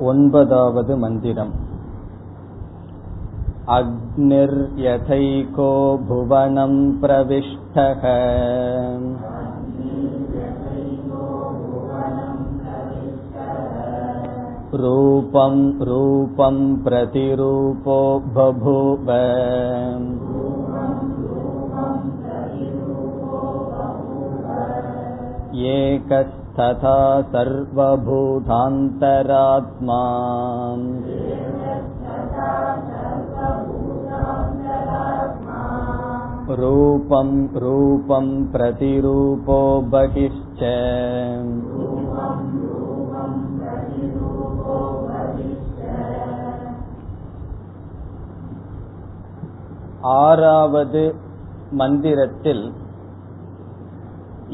ஒன்பதாவது 0.00 0.96
மந்திரம் 0.96 1.54
अग्निर्यथैको 3.76 5.68
भुवनं 6.08 6.74
प्रविष्टः 7.00 8.02
रूपं 14.82 15.54
रूपं 15.84 16.56
प्रतिरूपो 16.84 17.98
बभूव 18.36 19.10
एकस्तथा 26.58 26.98
सर्वभूतान्तरात्मा 27.32 28.30
रूपं 36.60 37.30
रूपं 37.64 38.26
प्रतिरूपो 38.52 39.60
बहिश्च 39.94 40.62
ஆறாவது 50.14 51.02
மந்திரத்தில் 51.70 52.64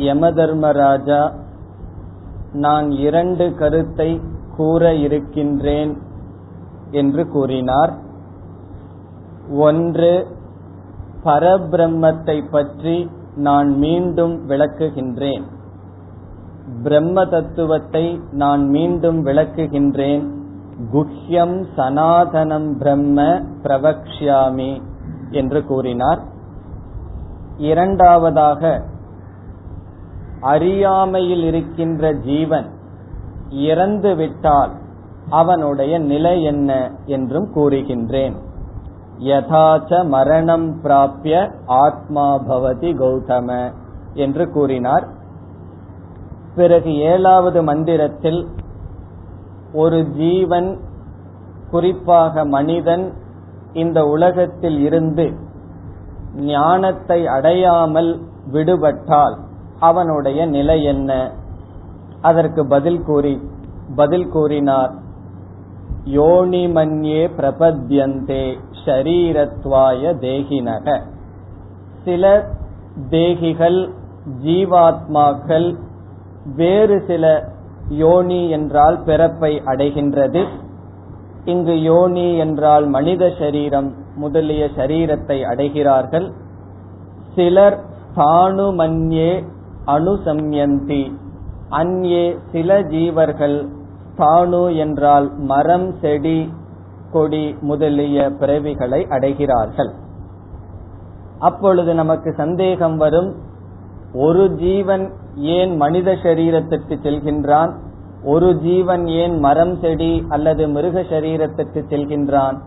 யமதர்மராஜா 0.08 1.20
நான் 2.55 2.91
இரண்டு 2.91 3.55
கருத்தை 3.55 4.21
கூற 4.57 4.93
இருக்கின்றேன் 4.93 5.93
என்று 6.91 7.23
கூறினார். 7.27 7.93
ஒன்று 9.57 10.27
பரபிரம்மத்தை 11.23 12.37
பற்றி 12.49 13.09
நான் 13.35 13.69
மீண்டும் 13.77 14.47
விளக்குகின்றேன். 14.47 15.45
பிரம்ம 16.83 17.25
தத்துவத்தை 17.25 18.19
நான் 18.31 18.63
மீண்டும் 18.69 19.25
விளக்குகின்றேன். 19.25 20.23
குஹ்யம் 20.93 21.57
சனாதனம் 21.77 22.77
பிரம்ம 22.77 23.21
பிரவக்ஷாமி 23.63 24.81
என்று 25.31 25.65
கூறினார். 25.65 26.21
இரண்டாவதாக 27.57 28.61
அறியாமையில் 30.53 31.43
இருக்கின்ற 31.43 32.11
ஜீவன் 32.25 32.67
இறந்து 33.49 34.11
விட்டால் 34.15 34.73
அவனுடைய 35.29 35.93
நிலை 36.11 36.35
என்ன 36.43 36.71
என்றும் 37.05 37.47
கூறுகின்றேன். 37.55 38.35
யதாச்ச 39.23 39.91
மரணம் 40.07 40.67
பிராபிய 40.83 41.35
ஆத்மா 41.83 42.27
பவதி 42.49 42.91
கௌதம 43.01 43.49
என்று 44.13 44.45
கூறினார். 44.51 45.05
பிறகு 46.55 46.91
ஏழாவது 47.11 47.59
மந்திரத்தில் 47.63 48.41
ஒரு 49.73 49.99
ஜீவன் 50.17 50.69
குறிப்பாக 51.71 52.43
மனிதன் 52.45 53.05
இந்த 53.73 53.99
உலகத்தில் 54.05 54.79
இருந்து 54.79 55.25
ஞானத்தை 56.51 57.19
அடையாமல் 57.27 58.11
விடுபட்டால் 58.51 59.35
அவனுடைய 59.79 60.45
நிலை 60.45 60.83
என்ன? 60.83 61.31
அதற்கு 62.21 62.67
பதில் 62.67 63.03
கூறி 63.03 63.41
பதில் 63.95 64.29
கூறினார் 64.29 64.91
யோனி 66.03 66.67
மன்யே 66.67 67.29
பிரபத்யந்தே 67.37 68.57
ஷரீரத்வாய 68.85 70.13
தேகினக. 70.21 71.01
சில 72.03 72.49
தேகிகள் 73.09 73.93
ஜீவாத்மாக்கள் 74.43 75.75
வேறு 76.55 77.03
சில 77.07 77.53
யோனி 77.89 78.49
என்றால் 78.49 79.01
பிறப்பை 79.03 79.61
அடைகின்றது. 79.65 80.45
இங்கு 81.45 81.81
யோனி 81.81 82.37
என்றால் 82.37 82.85
மனித 82.85 83.31
சரீரம் 83.39 83.93
முதலிய 84.15 84.69
சரீரத்தை 84.77 85.43
அடைகிறார்கள். 85.43 86.31
சிலர் 87.35 87.83
ஸ்தானுமன்யே 88.07 89.45
அனுசம்யந்தி. 89.85 91.13
அந்நே 91.69 92.37
சில 92.51 92.81
ஜீவர்கள் 92.81 93.57
தானு 94.17 94.75
என்றால் 94.75 95.31
மரம் 95.37 95.93
செடி 96.01 96.53
கொடி 97.11 97.55
முதலிய 97.61 98.31
பிறவிகளை 98.39 99.01
அடைகிறார்கள். 99.09 99.91
அப்பொழுது 101.39 101.93
நமக்கு 101.93 102.33
சந்தேகம் 102.33 102.97
வரும் 102.97 103.35
ஒரு 104.13 104.53
ஜீவன் 104.55 105.11
ஏன் 105.35 105.75
மனித 105.75 106.11
சரீரத்திற்கு 106.11 106.95
செல்கின்றான்? 107.03 107.71
ஒரு 108.23 108.57
ஜீவன் 108.57 109.07
ஏன் 109.07 109.39
மரம் 109.39 109.75
செடி 109.79 110.25
அல்லது 110.29 110.67
மிருக 110.67 111.01
சரீரத்திற்கு 111.01 111.81
செல்கின்றான்? 111.89 112.57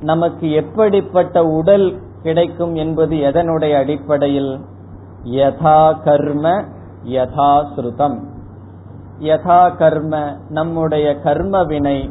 நமக்கு 0.00 0.50
எப்படிப்பட்ட 0.50 1.44
உடல் 1.44 2.00
கிடைக்கும் 2.22 2.74
என்பது 2.74 3.16
எதனுடைய 3.16 3.76
அடிப்படையில்? 3.76 4.60
யதா 5.24 6.02
கர்ம 6.04 6.64
யதா 7.04 7.52
ஸ்ருதம். 7.74 8.18
யதா 9.18 9.76
கர்ம 9.76 10.36
நம்முடைய 10.48 11.20
கர்ம 11.20 11.62
வினை 11.62 12.10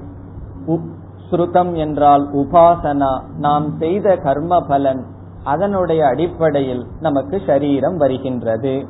ஸ்ருதம் 1.31 1.73
என்றால் 1.75 2.23
உபாசனா. 2.33 3.21
நாம் 3.37 3.77
செய்த 3.79 4.15
கர்ம 4.15 4.61
பலன் 4.61 5.05
அதனுடைய 5.43 6.05
அடிப்படையில் 6.05 6.85
நமக்கு 6.99 7.41
சரீரம் 7.47 7.97
வருகின்றது. 7.97 8.87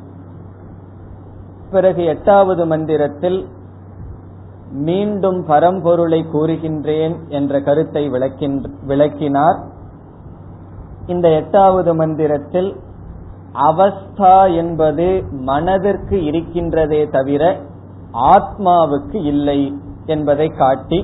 பிறகு 1.70 2.04
எட்டாவது 2.04 2.66
மந்திரத்தில் 2.66 3.48
மீண்டும் 4.72 5.46
பரம்பொருளை 5.48 6.20
கூறுகின்றேன் 6.32 7.16
என்ற 7.28 7.60
கருத்தை 7.60 8.10
விளக்கினார். 8.86 9.58
இந்த 11.06 11.28
எட்டாவது 11.30 11.94
மந்திரத்தில் 11.94 12.76
அவஸ்தா 13.66 14.36
என்பது 14.54 15.06
மனதிற்கு 15.50 16.16
இருக்கின்றதே 16.30 17.02
தவிர 17.10 17.42
ஆத்மாவுக்கு 18.34 19.18
இல்லை 19.32 19.60
என்பதை 20.06 20.48
காட்டி 20.62 21.00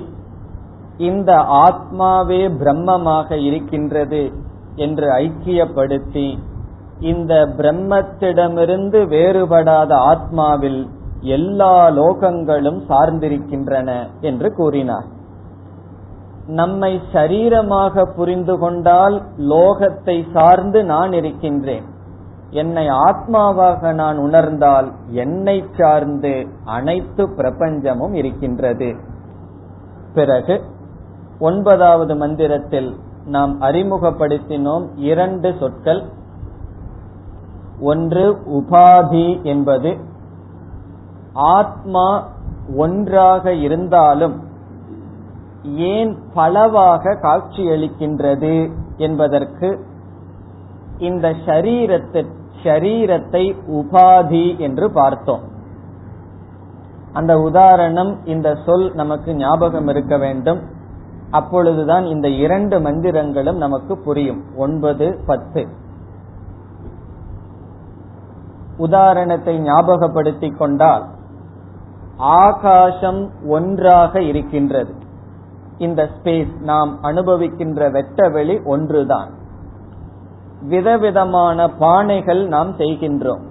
இந்த 0.98 1.32
ஆத்மாவே 1.66 2.42
பிரம்மமாக 2.60 3.36
இருக்கின்றது 3.48 4.22
என்று 4.76 5.06
ஐக்கியப்படுத்தி 5.16 6.28
இந்த 7.00 7.32
பிரம்மத்திடமிருந்து 7.58 8.98
வேறுபடாத 9.14 9.90
ஆத்மாவில் 10.12 10.80
எல்லா 11.36 11.74
லோகங்களும் 11.98 12.80
சார்ந்திருக்கின்றன 12.88 13.90
என்று 14.20 14.48
கூறினார். 14.54 15.08
நம்மை 16.60 16.92
சரீரமாக 17.12 18.04
புரிந்து 18.16 18.54
கொண்டால் 18.58 19.16
லோகத்தை 19.52 20.16
சார்ந்து 20.32 20.80
நான் 20.84 21.12
இருக்கின்றேன். 21.12 21.86
என்னை 22.54 22.86
ஆத்மாவாக 22.88 23.92
நான் 23.94 24.18
உணர்ந்தால் 24.18 24.88
என்னை 25.06 25.56
சார்ந்து 25.78 26.32
அனைத்து 26.64 27.22
பிரபஞ்சமும் 27.26 28.14
இருக்கின்றது. 28.14 28.88
பிறகு 30.14 30.56
ஒன்பதாவது 31.38 32.16
மந்திரத்தில் 32.16 32.90
நாம் 33.26 33.54
அறிமுகப்படுத்தினோம் 33.60 34.86
இரண்டு 34.96 35.54
சொற்கள். 35.60 36.02
ஒன்று 37.80 38.24
உபாதி 38.52 39.26
என்பது 39.42 39.92
ஆத்மா 41.32 42.06
ஒன்றாக 42.76 43.54
இருந்தாலும் 43.54 44.36
ஏன் 45.64 46.12
பலவாக 46.34 47.18
காட்சியளிக்கின்றது 47.22 48.54
என்பதற்கு 48.96 49.68
இந்த 50.98 51.28
சரீரத்திற்கு 51.46 52.42
ஷரீரத்தை 52.64 53.56
உபாதி 53.70 54.58
என்று 54.58 54.92
பார்த்தோம். 54.92 55.52
அந்த 57.12 57.38
உதாரணம் 57.38 58.26
இந்த 58.26 58.58
சொல் 58.66 58.94
நமக்கு 58.94 59.34
ஞாபகம் 59.34 59.88
இருக்க 59.88 60.18
வேண்டும். 60.18 60.60
அப்பொழுதுதான் 61.30 62.04
இந்த 62.04 62.28
இரண்டு 62.28 62.80
மந்திரங்களும் 62.80 63.56
நமக்கு 63.56 63.98
புரியும். 63.98 64.56
ஒன்பது 64.56 65.22
பத்து. 65.26 65.68
உதாரணத்தை 68.76 69.60
ஞாபகப்படுத்திக் 69.60 70.56
கொண்டால் 70.56 71.04
ஆகாசம் 72.16 73.30
ஒன்றாக 73.48 74.22
இருக்கின்றது. 74.22 74.94
இந்த 75.78 76.08
ஸ்பேஸ் 76.14 76.60
நாம் 76.60 77.02
அனுபவிக்கின்ற 77.02 77.90
வெட்டவெளி 77.90 78.64
ஒன்றுதான். 78.64 79.30
விதவிதமான 80.68 81.70
பானைகள் 81.80 82.46
நாம் 82.46 82.76
செய்கின்றோம். 82.76 83.42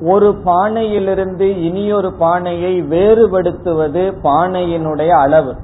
ஒரு 0.00 0.34
பானையிலிருந்து 0.44 1.62
இனியொரு 1.62 2.12
பானையை 2.12 2.82
வேறுபடுத்துவது 2.82 4.12
பானையினுடைய 4.22 5.08
அளவு. 5.08 5.54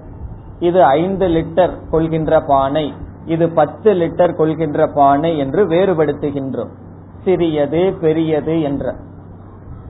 இது 0.59 0.85
ஐந்து 0.85 1.29
லிட்டர் 1.29 1.89
கொள்கின்ற 1.91 2.41
பானை 2.41 2.93
இது 3.27 3.49
பத்து 3.49 3.95
லிட்டர் 3.95 4.37
கொள்கின்ற 4.37 4.87
பானை 4.87 5.39
என்று 5.39 5.67
வேறுபடுத்துகின்றோம். 5.67 6.71
சிறியது 7.25 7.95
பெரியது 8.01 8.63
என்ற. 8.63 8.95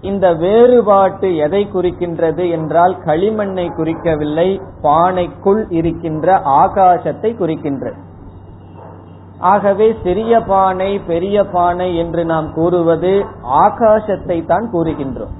இந்த 0.00 0.34
வேறுபாட்டு 0.34 1.36
எதை 1.36 1.68
குறிக்கின்றது 1.74 2.50
என்றால் 2.50 2.96
களிமண்ணை 3.04 3.68
குறிக்கவில்லை 3.68 4.62
பானைக்குள் 4.82 5.64
இருக்கின்ற 5.68 6.40
ஆகாசத்தை 6.44 7.36
குறிக்கின்றது. 7.36 7.98
ஆகவே 9.42 9.94
சிறிய 10.02 10.40
பானை 10.42 10.98
பெரிய 10.98 11.44
பானை 11.44 11.96
என்று 11.96 12.24
நாம் 12.24 12.52
கூறுவது 12.52 13.24
ஆகாசத்தை 13.42 14.46
தான் 14.46 14.70
கூறுகின்றோம். 14.72 15.32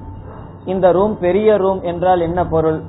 இந்த 0.65 0.91
ரூம் 0.91 1.17
பெரிய 1.19 1.57
ரூம் 1.57 1.81
என்றால் 1.81 2.19
என்ன 2.19 2.45
பொருள்? 2.45 2.81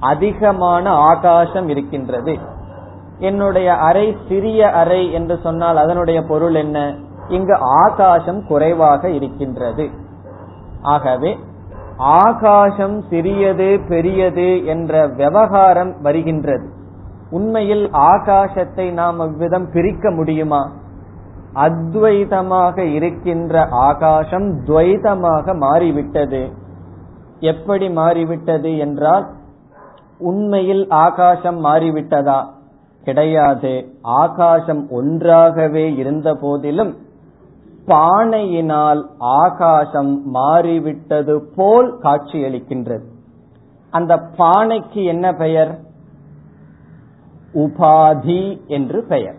அதிகமான 0.00 0.90
ஆகாசம் 0.90 1.68
இருக்கின்றது. 1.68 2.38
என்னுடைய 3.18 3.74
அறை 3.74 4.16
சிறிய 4.28 4.70
அறை 4.70 5.12
என்று 5.12 5.38
சொன்னால் 5.42 5.76
அதனுடைய 5.76 6.22
பொருள் 6.22 6.54
என்ன? 6.54 6.94
இங்கு 7.28 7.56
ஆகாசம் 7.60 8.46
குறைவாக 8.46 9.08
இருக்கின்றது. 9.08 9.90
ஆகவே 10.82 11.38
ஆகாசம் 11.96 13.02
சிறியது 13.10 13.80
பெரியது 13.88 14.64
என்ற 14.66 15.06
விவகாரம் 15.06 15.94
வருகின்றது. 16.02 16.66
உண்மையில் 17.30 17.90
ஆகாசத்தை 17.90 18.92
நாம் 18.92 19.18
அவ்விதம் 19.18 19.70
பிரிக்க 19.72 20.10
முடியுமா? 20.10 20.72
அத்வைதமாக 21.54 22.78
இருக்கின்ற 22.78 23.66
ஆகாசம் 23.70 24.64
துவைதமாக 24.64 25.56
மாறிவிட்டது. 25.56 26.50
எப்படி 27.40 27.90
மாறிவிட்டது 27.90 28.78
என்றால் 28.78 29.26
உண்மையில் 30.18 30.88
ஆகாசம் 30.88 31.64
மாறிவிட்டதா? 31.64 32.44
கிடையாது. 33.04 33.88
ஆகாசம் 34.02 34.90
ஒன்றாகவே 34.90 35.96
இருந்த 35.96 36.34
போதிலும் 36.34 36.96
பானையினால் 37.86 39.06
ஆகாசம் 39.18 40.30
மாறிவிட்டது 40.30 41.42
போல் 41.56 41.98
காட்சியளிக்கின்றது. 42.02 43.04
அந்த 43.90 44.16
பானைக்கு 44.38 45.04
என்ன 45.04 45.32
பெயர்? 45.32 45.84
உபாதி 47.54 48.60
என்று 48.66 49.02
பெயர். 49.02 49.36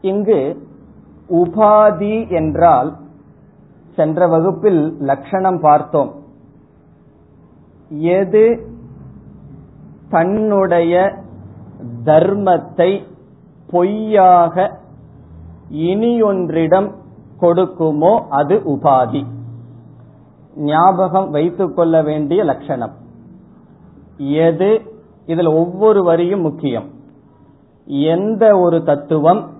இங்கு 0.00 0.68
உபாதி 1.28 2.30
என்றால் 2.30 2.96
சென்ற 3.94 4.28
வகுப்பில் 4.28 4.96
லட்சணம் 5.00 5.60
பார்த்தோம். 5.60 6.14
எது 7.88 8.68
தன்னுடைய 10.08 11.22
தர்மத்தை 12.04 13.06
பொய்யாக 13.66 14.78
இனியொன்றிடம் 15.70 16.92
கொடுக்குமோ 17.40 18.20
அது 18.28 18.56
உபாதி. 18.56 19.26
ஞாபகம் 20.54 21.30
வைத்துக் 21.30 21.76
கொள்ள 21.76 22.02
வேண்டிய 22.02 22.44
லட்சணம். 22.44 22.92
எது 24.18 24.89
இதில் 25.26 25.46
ஒவ்வொரு 25.46 26.02
வரியும் 26.02 26.40
முக்கியம். 26.40 26.88
எந்த 27.86 28.58
ஒரு 28.58 28.82
தத்துவம் 28.82 29.50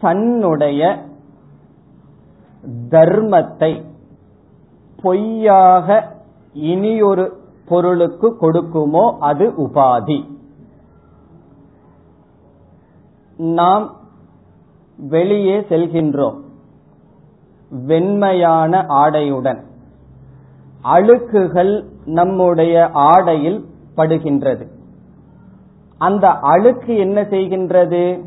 தன்னுடைய 0.00 1.04
தர்மத்தை 2.90 3.84
பொய்யாக 5.02 6.16
இனியொரு 6.52 7.32
பொருளுக்கு 7.66 8.36
கொடுக்குமோ 8.40 9.16
அது 9.18 9.50
உபாதி. 9.50 10.32
நாம் 13.36 13.96
வெளியே 14.96 15.60
செல்கின்றோம் 15.60 16.40
வெண்மையான 17.70 18.80
ஆடையுடன். 18.88 19.60
அழுக்குகள் 20.84 21.84
நம்முடைய 22.04 22.90
ஆடையில் 22.92 23.64
படுகின்றது. 23.96 24.66
அந்த 25.98 26.30
அழுக்கு 26.30 26.96
என்ன 26.96 27.22
செய்கின்றது? 27.22 28.20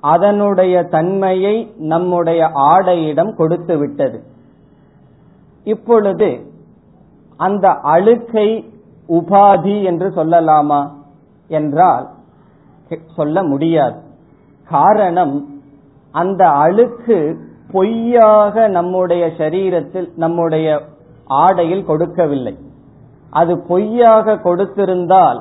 அதனுடைய 0.00 0.82
தன்மையை 0.82 1.74
நம்முடைய 1.76 2.50
ஆடையிடம் 2.54 3.36
கொடுத்து 3.36 3.78
விட்டது. 3.78 4.22
இப்பொழுது 5.64 6.52
அந்த 7.36 7.68
அழுக்கை 7.68 8.72
உபாதி 9.08 9.82
என்று 9.82 10.08
சொல்லலாமா 10.08 10.90
என்றால் 11.48 12.08
சொல்ல 13.16 13.42
முடியாது. 13.42 13.98
காரணம் 14.68 15.60
அந்த 16.12 16.48
அழுக்கு 16.48 17.36
பொய்யாக 17.72 18.68
நம்முடைய 18.68 19.26
சரீரத்தில் 19.26 20.08
நம்முடைய 20.16 20.80
ஆடையில் 21.24 21.84
கொடுக்கவில்லை. 21.84 22.58
அது 23.30 23.52
பொய்யாக 23.58 24.34
கொடுத்திருந்தால் 24.34 25.40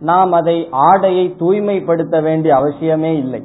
நாம் 0.00 0.32
அதை 0.32 0.68
ஆடையை 0.70 1.36
தூய்மைப்படுத்த 1.36 2.20
வேண்டிய 2.20 2.54
அவசியமே 2.54 3.12
இல்லை. 3.22 3.40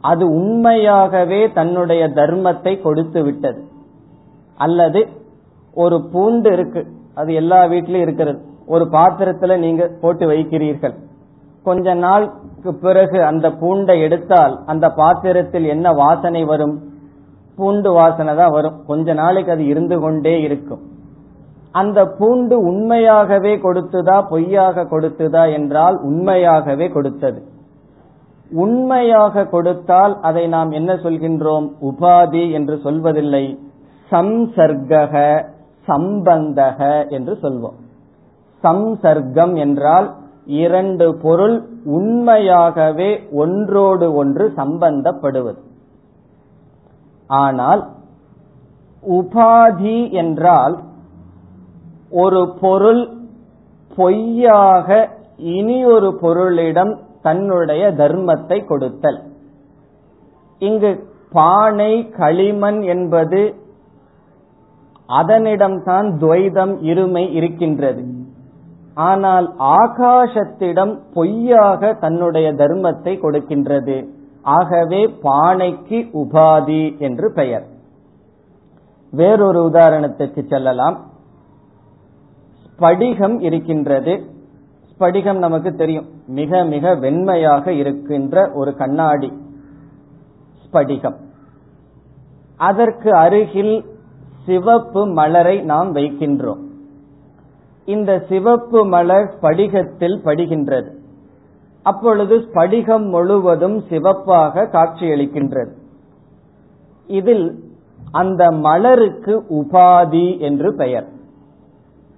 அது 0.00 0.24
உண்மையாகவே 0.26 1.52
தன்னுடைய 1.52 2.02
தர்மத்தை 2.08 2.72
கொடுத்து 2.80 3.22
விட்டது. 3.22 3.60
அல்லது 4.56 5.08
ஒரு 5.74 5.96
பூண்டு 6.12 6.52
இருக்கு 6.52 6.86
அது 7.14 7.34
எல்லா 7.34 7.64
வீட்டிலும் 7.64 8.00
இருக்கிறது. 8.00 8.40
ஒரு 8.66 8.84
பாத்திரத்துல 8.84 9.58
நீங்க 9.58 9.90
போட்டு 10.00 10.26
வைக்கிறீர்கள். 10.26 10.94
கொஞ்ச 11.62 11.94
நாளுக்கு 11.94 12.74
பிறகு 12.74 13.18
அந்த 13.24 13.46
பூண்டை 13.50 13.96
எடுத்தால் 14.00 14.54
அந்த 14.66 14.86
பாத்திரத்தில் 14.88 15.64
என்ன 15.64 15.92
வாசனை 15.92 16.44
வரும்? 16.44 16.76
பூண்டு 17.56 17.92
வாசனை 17.92 18.34
தான் 18.36 18.50
வரும். 18.50 18.76
கொஞ்ச 18.86 19.12
நாளைக்கு 19.12 19.52
அது 19.52 19.66
இருந்து 19.66 20.00
கொண்டே 20.00 20.40
இருக்கும். 20.40 20.82
அந்த 21.74 21.98
பூண்டு 22.06 22.56
உண்மையாகவே 22.60 23.52
கொடுத்ததா 23.56 24.16
பொய்யாக 24.28 24.84
கொடுத்ததா 24.84 25.52
என்றால் 25.52 25.96
உண்மையாகவே 26.00 26.86
கொடுத்தது. 26.88 27.40
உண்மையாக 28.50 29.44
கொடுத்தால் 29.44 30.14
அதை 30.20 30.48
நாம் 30.48 30.70
என்ன 30.70 30.92
சொல்கின்றோம்? 30.94 31.66
உபாதி 31.80 32.44
என்று 32.50 32.74
சொல்வதில்லை. 32.84 33.44
சம்சர்கக 34.10 35.14
சம்பந்தக 35.88 37.08
என்று 37.08 37.34
சொல்வோம். 37.42 37.78
சம்சர்க்கம் 38.64 39.54
என்றால் 39.56 40.08
இரண்டு 40.44 41.06
பொருள் 41.14 41.56
உண்மையாகவே 41.84 43.10
ஒன்றோடு 43.32 44.06
ஒன்று 44.14 44.44
சம்பந்தப்படுவது. 44.56 45.60
ஆனால் 47.30 47.82
உபாதி 49.02 49.98
என்றால் 50.12 50.74
ஒரு 52.12 52.54
பொருள் 52.60 53.08
பொய்யாக 53.96 55.08
இனி 55.36 55.84
ஒரு 55.84 56.18
பொருளிடம் 56.22 56.98
தன்னுடைய 57.22 57.92
தர்மத்தை 57.92 58.64
கொடுத்தல். 58.64 59.22
இங்கு 60.58 61.06
பானை 61.30 62.08
களிமண் 62.08 62.80
என்பது 62.80 63.54
அதனிடம்தான் 65.08 66.08
துவைதம் 66.18 66.74
இருமை 66.82 67.30
இருக்கின்றது. 67.30 68.04
ஆனால் 68.94 69.54
ஆகாசத்திடம் 69.58 70.98
பொய்யாக 71.14 71.92
தன்னுடைய 71.92 72.52
தர்மத்தை 72.52 73.14
கொடுக்கின்றது. 73.20 74.06
ஆகவே 74.42 75.06
பானைக்கு 75.22 75.98
உபாதி 76.12 76.98
என்று 76.98 77.32
பெயர். 77.32 77.66
வேறொரு 79.10 79.70
உதாரணத்துக்கு 79.72 80.48
செல்லலாம். 80.48 81.10
ஸ்படிகம் 82.82 83.40
இருக்கின்றது. 83.40 84.24
ஸ்படிகம் 84.98 85.38
நமக்கு 85.38 85.74
தெரியும். 85.74 86.06
மிக 86.26 86.64
மிக 86.64 86.96
வெண்மையாக 86.96 87.68
இருக்கின்ற 87.68 88.50
ஒரு 88.54 88.74
கண்ணாடி. 88.74 89.32
ஸ்படிகம். 90.62 91.14
அதற்கு 92.56 93.12
அருகில் 93.12 93.84
சிவப்பு 94.46 95.06
மலரை 95.06 95.60
நாம் 95.60 95.94
வைக்கின்றோம். 95.94 96.60
இந்த 97.84 98.24
சிவப்பு 98.28 98.86
மலர் 98.86 99.34
ஸ்படிகத்தில் 99.40 100.20
படுகின்றது. 100.24 100.90
அப்பொழுது 101.82 102.38
ஸ்படிகம் 102.38 103.08
முழுவதும் 103.08 103.82
சிவப்பாக 103.88 104.68
காட்சியளிக்கின்றது. 104.72 105.72
இதில் 107.06 107.64
அந்த 108.10 108.50
மலருக்கு 108.50 109.44
உபாதி 109.50 110.38
என்று 110.38 110.74
பெயர். 110.74 111.08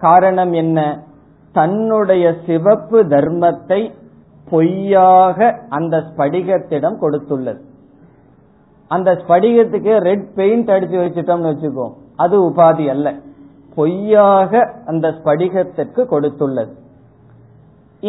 காரணம் 0.06 0.52
என்ன? 0.62 0.80
தன்னுடைய 1.58 2.24
சிவப்பு 2.46 2.98
தர்மத்தை 3.12 3.80
பொய்யாக 4.50 5.38
அந்த 5.76 5.96
ஸ்படிகத்திடம் 6.08 6.96
கொடுத்துள்ளது. 7.02 7.60
அந்த 8.94 9.10
ஸ்படிகத்துக்கு 9.20 9.92
ரெட் 10.08 10.26
பெயிண்ட் 10.38 10.70
அடிச்சு 10.74 10.98
வச்சுட்டோம்னு 11.04 11.50
வச்சுக்கோ 11.52 11.86
அது 12.22 12.36
உபாதி 12.48 12.84
அல்ல. 12.94 13.08
பொய்யாக 13.76 14.60
அந்த 14.86 15.06
ஸ்படிகத்திற்கு 15.18 16.02
கொடுத்துள்ளது. 16.12 16.72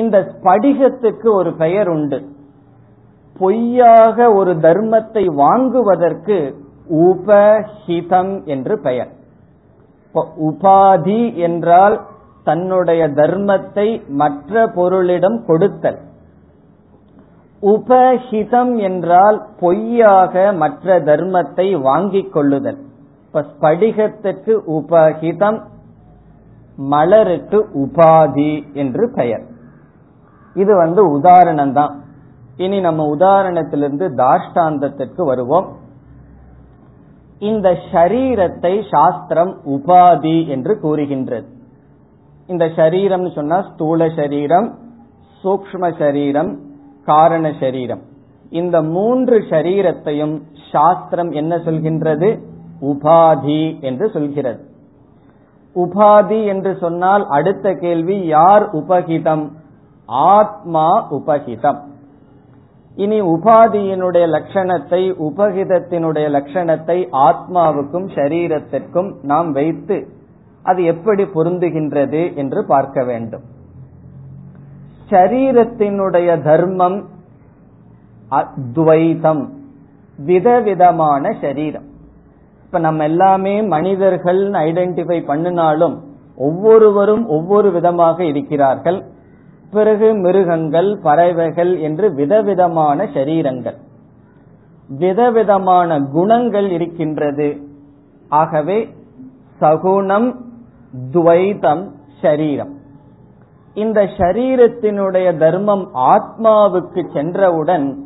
இந்த 0.02 0.18
ஸ்படிகத்துக்கு 0.32 1.30
ஒரு 1.40 1.52
பெயர் 1.64 1.90
உண்டு. 1.96 2.20
பொய்யாக 3.40 4.28
ஒரு 4.40 4.52
தர்மத்தை 4.66 5.24
வாங்குவதற்கு 5.42 6.38
உபஹிதம் 7.06 8.34
என்று 8.54 8.75
பெயர். 8.88 9.12
உபாதி 10.20 11.36
என்றால் 11.36 12.02
தன்னுடைய 12.44 13.08
தர்மத்தை 13.08 14.02
மற்ற 14.08 14.66
பொருளிடம் 14.66 15.46
கொடுத்தல். 15.46 16.00
உபஹிதம் 17.62 18.78
என்றால் 18.78 19.48
பொய்யாக 19.60 20.54
மற்ற 20.54 21.00
தர்மத்தை 21.00 21.82
வாங்கிக் 21.82 22.34
கொள்ளுதல். 22.34 22.78
இப்ப 23.26 23.46
ஸ்படிகத்துக்கு 23.52 24.54
உபஹிதம் 24.72 25.62
மலருக்கு 26.78 27.60
உபாதி 27.74 28.74
என்று 28.74 29.10
பெயர். 29.10 29.46
இது 30.56 30.76
வந்து 30.76 31.12
உதாரணம் 31.12 31.74
தான் 31.74 31.94
இனி 32.58 32.80
நம்ம 32.80 33.04
உதாரணத்திலிருந்து 33.16 34.08
தாஷ்டாந்தத்திற்கு 34.18 35.22
வருவோம். 35.26 35.68
இந்த 37.39 37.77
ஷரீரத்தை 37.92 38.84
சாஸ்திரம் 38.92 39.58
உபாதி 39.65 40.48
என்று 40.48 40.80
கூறுகின்றது. 40.80 41.48
இந்த 42.48 42.65
ஷரீரம் 42.65 43.32
சொன்னா 43.32 43.62
ஸ்தூல 43.62 44.10
சரீரம் 44.10 44.77
சூக்ம 45.44 45.98
சரீரம் 45.98 46.60
காரண 47.06 47.54
சரீரம் 47.60 48.01
இந்த 48.50 48.82
மூன்று 48.82 49.39
ஷரீரத்தையும் 49.39 50.42
சாஸ்திரம் 50.72 51.32
என்ன 51.32 51.58
சொல்கின்றது? 51.58 52.39
உபாதி 52.82 53.82
என்று 53.82 54.10
சொல்கிறது. 54.10 54.63
உபாதி 55.75 56.46
என்று 56.46 56.77
சொன்னால் 56.77 57.27
அடுத்த 57.27 57.74
கேள்வி 57.74 58.25
யார் 58.25 58.70
உபகிதம்? 58.70 59.51
ஆத்மா 60.06 61.08
உபகிதம். 61.12 61.82
இனி 62.96 63.22
உபாதியினுடைய 63.22 64.25
லட்சணத்தை 64.36 65.02
உபகிதத்தினுடைய 65.30 66.28
லட்சணத்தை 66.38 66.98
ஆத்மாவுக்கும் 67.12 68.08
சரீரத்திற்கும் 68.16 69.10
நாம் 69.22 69.52
வைத்து 69.52 69.98
அது 70.64 70.84
எப்படி 70.84 71.24
பொருந்துகின்றது 71.24 72.36
என்று 72.36 72.66
பார்க்க 72.66 73.04
வேண்டும். 73.04 73.44
சரீரத்தினுடைய 75.10 76.30
தர்மம் 76.44 77.06
அத்வைதம் 78.30 79.44
விதவிதமான 80.18 81.34
சரீரம். 81.42 81.88
இப்ப 82.64 82.80
நம்ம 82.80 83.04
எல்லாமே 83.04 83.62
மனிதர்கள் 83.62 84.42
ஐடென்டிஃபை 84.50 85.25
பண்ணினாலும் 85.25 85.96
ஒவ்வொருவரும் 86.38 87.28
ஒவ்வொரு 87.28 87.72
விதமாக 87.72 88.24
இருக்கிறார்கள். 88.24 89.00
பிறகு 89.72 90.14
மிருகங்கள் 90.14 91.00
பறவைகள் 91.04 91.80
என்று 91.80 92.14
விதவிதமான 92.14 93.04
சரீரங்கள். 93.14 93.78
விதவிதமான 94.88 96.00
குணங்கள் 96.00 96.70
இருக்கின்றது. 96.70 97.58
ஆகவே 98.30 98.90
சகுணம் 99.62 100.36
துவைதம் 101.14 101.90
ஷரீரம் 102.22 102.74
இந்த 103.74 104.04
ஷரீரத்தினுடைய 104.04 105.38
தர்மம் 105.38 105.90
ஆத்மாவுக்கு 105.94 107.14
சென்றவுடன் 107.14 108.04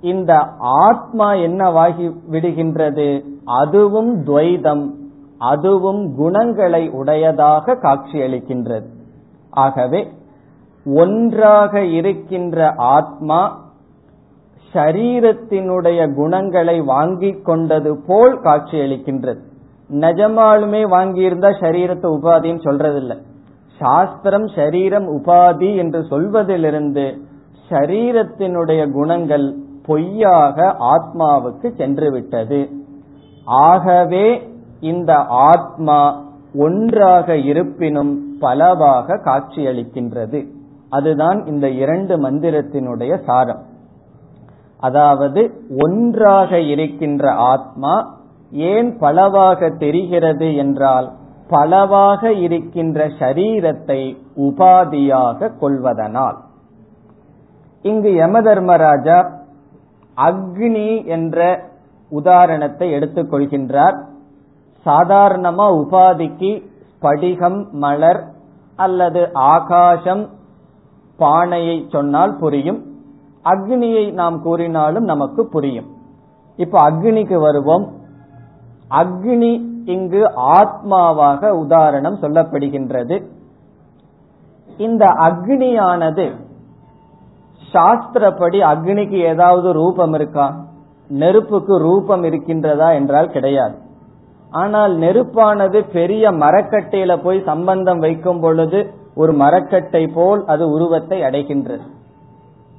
இந்த 0.00 0.32
ஆத்மா 0.58 1.32
என்னவாகி 1.32 2.12
விடுகின்றது? 2.30 3.24
அதுவும் 3.44 4.24
துவைதம் 4.24 4.90
அதுவும் 5.38 6.16
குணங்களை 6.16 6.90
உடையதாக 6.90 7.74
காட்சியளிக்கின்றது. 7.74 8.86
ஆகவே 9.50 10.08
ஒன்றாக 10.94 11.80
இருக்கின்ற 11.80 12.74
ஆத்மா 12.76 13.66
ஷரீரத்தினுடைய 14.74 16.14
குணங்களை 16.14 16.80
வாங்கிக் 16.80 17.44
கொண்டது 17.44 17.96
போல் 18.06 18.40
காட்சியளிக்கின்றது. 18.40 19.38
நிஜமாலுமே 19.90 20.82
வாங்கியிருந்தா 20.94 21.50
ஷரீரத்தை 21.60 22.08
உபாதின்னு 22.16 22.62
சொல்றதில்லை. 22.64 23.16
சாஸ்திரம் 23.78 24.46
ஷரீரம் 24.46 25.08
உபாதி 25.16 25.76
என்று 25.76 26.04
சொல்வதிலிருந்து 26.04 27.18
ஷரீரத்தினுடைய 27.70 28.92
குணங்கள் 28.92 29.54
பொய்யாக 29.86 30.76
ஆத்மாவுக்கு 30.94 31.76
சென்று 31.76 32.10
விட்டது 32.10 32.68
ஆகவே 33.44 34.26
இந்த 34.80 35.12
ஆத்மா 35.24 36.26
ஒன்றாக 36.54 37.36
இருப்பினும் 37.36 38.12
பலவாக 38.40 39.20
காட்சியளிக்கின்றது. 39.24 40.40
அதுதான் 40.90 41.46
இந்த 41.46 41.66
இரண்டு 41.82 42.14
மந்திரத்தினுடைய 42.22 43.12
சாரம். 43.24 43.62
அதாவது 44.80 45.40
ஒன்றாக 45.84 46.60
இருக்கின்ற 46.60 47.32
ஆத்மா 47.52 47.94
ஏன் 48.52 48.90
பலவாக 48.98 49.70
தெரிகிறது 49.70 50.48
என்றால் 50.56 51.08
பலவாக 51.48 52.32
இருக்கின்ற 52.32 53.06
சரீரத்தை 53.18 54.00
உபாதியாக 54.36 55.50
கொள்வதனால். 55.60 56.38
இங்கு 57.84 58.10
யம 58.12 58.40
தர்மராஜா 58.42 59.18
அக்னி 60.16 61.04
என்ற 61.04 61.38
உதாரணத்தை 62.12 62.86
எடுத்துக்கொள்கின்றார் 62.92 63.96
சாதாரணமா 64.86 65.66
உபாதிக்கு 65.82 66.50
ஸ்படிகம் 66.92 67.60
மலர் 67.70 68.20
அல்லது 68.76 69.22
ஆகாசம் 69.32 70.24
பானையை 71.18 71.76
சொன்னால் 71.92 72.36
புரியும். 72.40 72.80
அக்னியை 73.44 74.12
நாம் 74.12 74.42
கூறினாலும் 74.42 75.04
நமக்கு 75.04 75.42
புரியும். 75.46 75.88
இப்ப 76.56 76.90
அக்னிக்கு 76.90 77.36
வருவோம். 77.40 77.86
அக்னி 78.90 79.52
இங்கு 79.84 80.22
ஆத்மாவாக 80.56 81.50
உதாரணம் 81.50 82.20
சொல்லப்படுகின்றது. 82.22 83.16
இந்த 84.78 85.04
அக்னியானது 85.06 86.26
சாஸ்திரப்படி 87.72 88.58
அக்னிக்கு 88.72 89.18
ஏதாவது 89.32 89.72
ரூபம் 89.72 90.14
இருக்கா? 90.14 90.46
நெருப்புக்கு 91.08 91.78
ரூபம் 91.78 92.24
இருக்கின்றதா 92.24 92.88
என்றால் 92.92 93.30
கிடையாது. 93.30 93.76
ஆனால் 94.50 94.92
நெருப்பானது 94.98 95.78
பெரிய 95.92 96.30
மரக்கட்டையில 96.30 97.22
போய் 97.22 97.42
சம்பந்தம் 97.42 97.98
வைக்கும் 97.98 98.40
பொழுது 98.40 98.80
ஒரு 99.20 99.32
மரக்கட்டை 99.42 100.02
போல் 100.16 100.40
அது 100.52 100.64
உருவத்தை 100.74 101.18
அடைகின்றது. 101.28 101.84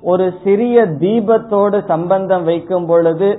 ஒரு 0.04 0.26
சிறிய 0.44 0.86
தீபத்தோடு 1.02 1.78
சம்பந்தம் 1.92 2.44
வைக்கும் 2.44 2.86
பொழுது 2.86 3.30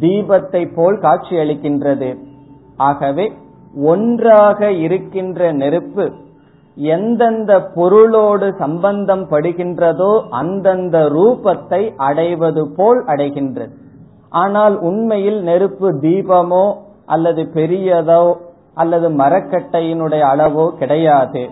தீபத்தை 0.00 0.62
போல் 0.76 0.96
காட்சி 0.98 1.34
அளிக்கின்றது. 1.36 2.10
ஆகவே 2.88 3.26
ஒன்றாக 3.92 4.68
இருக்கின்ற 4.84 5.40
நெருப்பு 5.62 6.04
எந்தெந்த 6.76 7.52
பொருளோடு 7.74 8.46
சம்பந்தம் 8.62 9.24
படுகின்றதோ 9.30 10.12
அந்தந்த 10.40 10.96
ரூபத்தை 11.16 11.82
அடைவது 12.08 12.62
போல் 12.78 13.00
அடைகின்றது. 13.12 13.72
ஆனால் 14.42 14.74
உண்மையில் 14.88 15.38
நெருப்பு 15.42 15.88
தீபமோ 16.02 16.66
அல்லது 17.14 17.42
பெரியதோ 17.54 18.24
அல்லது 18.74 19.08
மரக்கட்டையினுடைய 19.20 20.22
அளவோ 20.32 20.66
கிடையாது. 20.80 21.44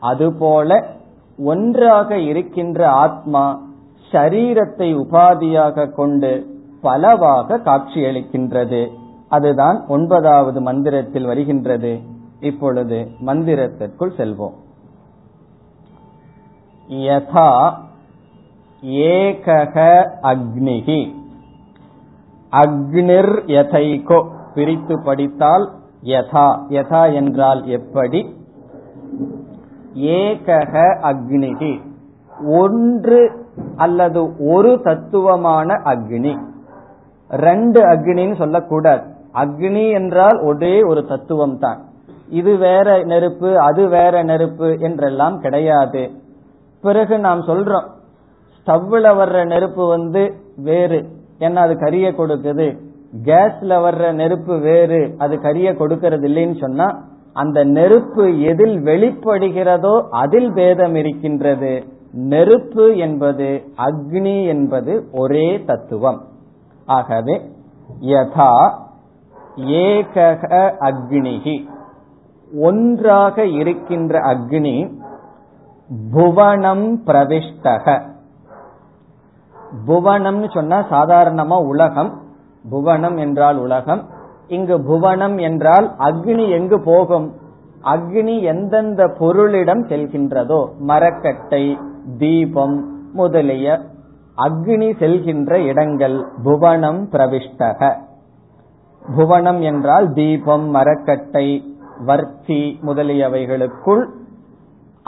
அதுபோல 0.00 0.86
ஒன்றாக 1.38 2.18
இருக்கின்ற 2.18 2.90
ஆத்மா 2.90 3.62
சரீரத்தை 4.12 4.96
உபாதியாக 4.96 5.92
கொண்டு 5.92 6.58
பலவாக 6.82 7.58
காட்சியளிக்கின்றது. 7.58 8.88
அதுதான் 9.28 9.84
ஒன்பதாவது 9.88 10.60
மந்திரத்தில் 10.60 11.24
வருகின்றது. 11.24 12.00
இப்பொழுது 12.40 13.08
மந்திரத்திற்குள் 13.26 14.16
செல்வோம். 14.16 14.52
யதா 16.88 17.72
ஏகக 18.84 20.06
அக்னிகி 20.22 21.14
அக்னிர் 22.52 23.34
யதைகோ. 23.46 24.26
பிரித்து 24.54 25.02
படித்தால் 25.04 25.70
யதா. 26.04 26.58
யதா 26.68 27.14
என்றால் 27.14 27.66
எப்படி? 27.66 28.34
ஏகக 29.94 30.74
அக்னிகி 31.02 31.80
ஒன்று 32.46 33.30
அல்லது 33.76 34.48
ஒரு 34.48 34.80
தத்துவமான 34.82 35.74
அக்னி. 35.84 36.38
ரெண்டு 37.30 37.80
அக்னின்னு 37.82 38.36
சொல்லக்கூடாது. 38.36 39.02
அக்னி 39.34 39.92
என்றால் 39.92 40.38
ஒரே 40.40 40.82
ஒரு 40.82 41.06
தத்துவம் 41.06 41.58
தான் 41.58 41.78
இது 42.28 42.56
வேற 42.56 43.02
நெருப்பு 43.04 43.58
அது 43.58 43.88
வேற 43.88 44.22
நெருப்பு 44.22 44.78
என்றெல்லாம் 44.78 45.40
கிடையாது. 45.40 46.10
பிறகு 46.80 47.18
நாம் 47.18 47.40
சொல்றோம் 47.40 47.86
ஸ்டவ்ல 48.60 49.06
வர்ற 49.20 49.46
நெருப்பு 49.46 49.86
வந்து 49.86 50.34
வேறு. 50.56 51.08
ஏன்னா 51.38 51.54
அது 51.54 51.78
கரிய 51.78 52.10
கொடுக்குது? 52.10 52.78
கேஸ்ல 53.24 53.72
வர்ற 53.86 54.12
நெருப்பு 54.12 54.58
வேறு. 54.58 55.14
அது 55.18 55.40
கரிய 55.40 55.72
கொடுக்கறது 55.72 56.26
இல்லைன்னு 56.30 56.58
சொன்னா 56.60 57.02
அந்த 57.32 57.64
நெருப்பு 57.64 58.40
எதில் 58.40 58.76
வெளிப்படுகிறதோ 58.84 60.06
அதில் 60.10 60.52
பேதம் 60.52 60.94
இருக்கின்றது. 60.94 61.84
நெருப்பு 62.12 62.96
என்பது 62.96 63.64
அக்னி 63.78 64.46
என்பது 64.46 65.08
ஒரே 65.12 65.64
தத்துவம். 65.64 66.22
ஆகவே 66.86 67.50
யதா 68.00 68.72
ஏகக 69.56 70.72
அக்னிகி 70.80 71.68
ஒன்றாக 72.60 73.44
இருக்கின்ற 73.44 74.18
அக்னி 74.18 74.98
புவனம் 76.12 77.00
பிரவிஷ்டக. 77.06 78.02
புவனம்னு 79.86 80.50
சொன்னா 80.50 80.78
சாதாரணமா 80.78 81.66
உலகம். 81.66 82.22
புவனம் 82.70 83.16
என்றால் 83.16 83.56
உலகம். 83.56 84.08
இங்கு 84.50 84.76
புவனம் 84.82 85.36
என்றால் 85.38 85.86
அக்னி 85.98 86.50
எங்கு 86.50 86.80
போகும்? 86.80 87.26
அக்னி 87.84 88.42
எந்தெந்த 88.42 89.06
பொருளிடம் 89.18 89.82
செல்கின்றதோ? 89.88 90.60
மரக்கட்டை 90.78 91.78
தீபம் 92.18 92.76
முதலிய 93.12 93.78
அக்னி 94.36 94.88
செல்கின்ற 94.98 95.52
இடங்கள் 95.64 96.16
புவனம் 96.44 97.08
பிரவிஷ்டக. 97.12 97.94
புவனம் 99.16 99.60
என்றால் 99.60 100.12
தீபம் 100.12 100.66
மரக்கட்டை 100.70 101.46
வர்த்தி 102.04 102.78
முதலியவைகளுக்குள் 102.86 104.04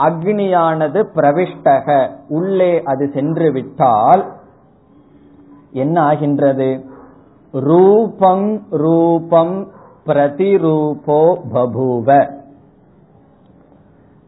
அக்னியானது 0.03 1.03
பிரவிஷ்டக. 1.15 2.09
உள்ளே 2.29 2.81
அது 2.83 3.11
சென்று 3.13 3.51
விட்டால் 3.51 4.23
என்ன 5.71 6.01
ஆகின்றது? 6.01 6.69
ரூபம் 7.53 8.61
ரூபம் 8.69 9.67
பிரதிரூபோ 10.05 11.35
பபூவ. 11.53 12.27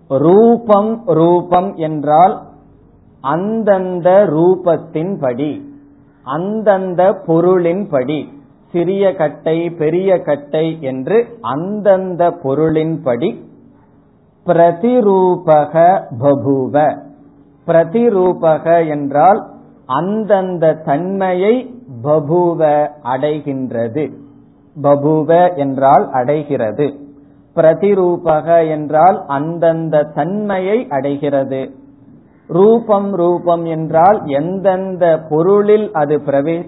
ரூபம் 0.08 1.04
ரூபம் 1.06 1.76
என்றால் 1.76 2.42
அந்தந்த 3.22 4.10
ரூபத்தின்படி 4.26 5.62
அந்தந்த 6.24 7.22
பொருளின்படி 7.28 8.28
சிறிய 8.72 9.16
கட்டை 9.16 9.70
பெரிய 9.70 10.22
கட்டை 10.22 10.82
என்று 10.82 11.38
அந்தந்த 11.42 12.30
பொருளின்படி 12.44 13.42
பிரதிரூபக 14.46 15.74
பபுவ. 16.20 16.98
பிரதிரூபக 17.68 18.88
என்றால் 18.90 19.40
அந்தந்த 19.86 20.74
தன்மையை 20.74 21.75
பபுவ 22.06 22.62
அடைகின்றது. 23.04 24.06
பபுவ 24.76 25.30
என்றால் 25.56 26.06
அடைகிறது. 26.12 26.88
பிரதிரூபக 27.56 28.70
என்றால் 28.70 29.18
அந்தந்த 29.28 30.04
தன்மையை 30.16 30.88
அடைகிறது. 30.90 31.62
ரூபம் 32.48 33.12
ரூபம் 33.12 33.66
என்றால் 33.66 34.20
எந்தெந்த 34.26 35.06
பொருளில் 35.30 35.88
அது 35.94 36.22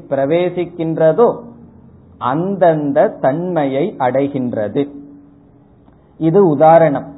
பிரவேசிக்கின்றதோ 0.10 1.28
அந்தந்த 2.18 3.08
தன்மையை 3.22 3.96
அடைகின்றது. 4.00 4.84
இது 6.20 6.48
உதாரணம். 6.48 7.10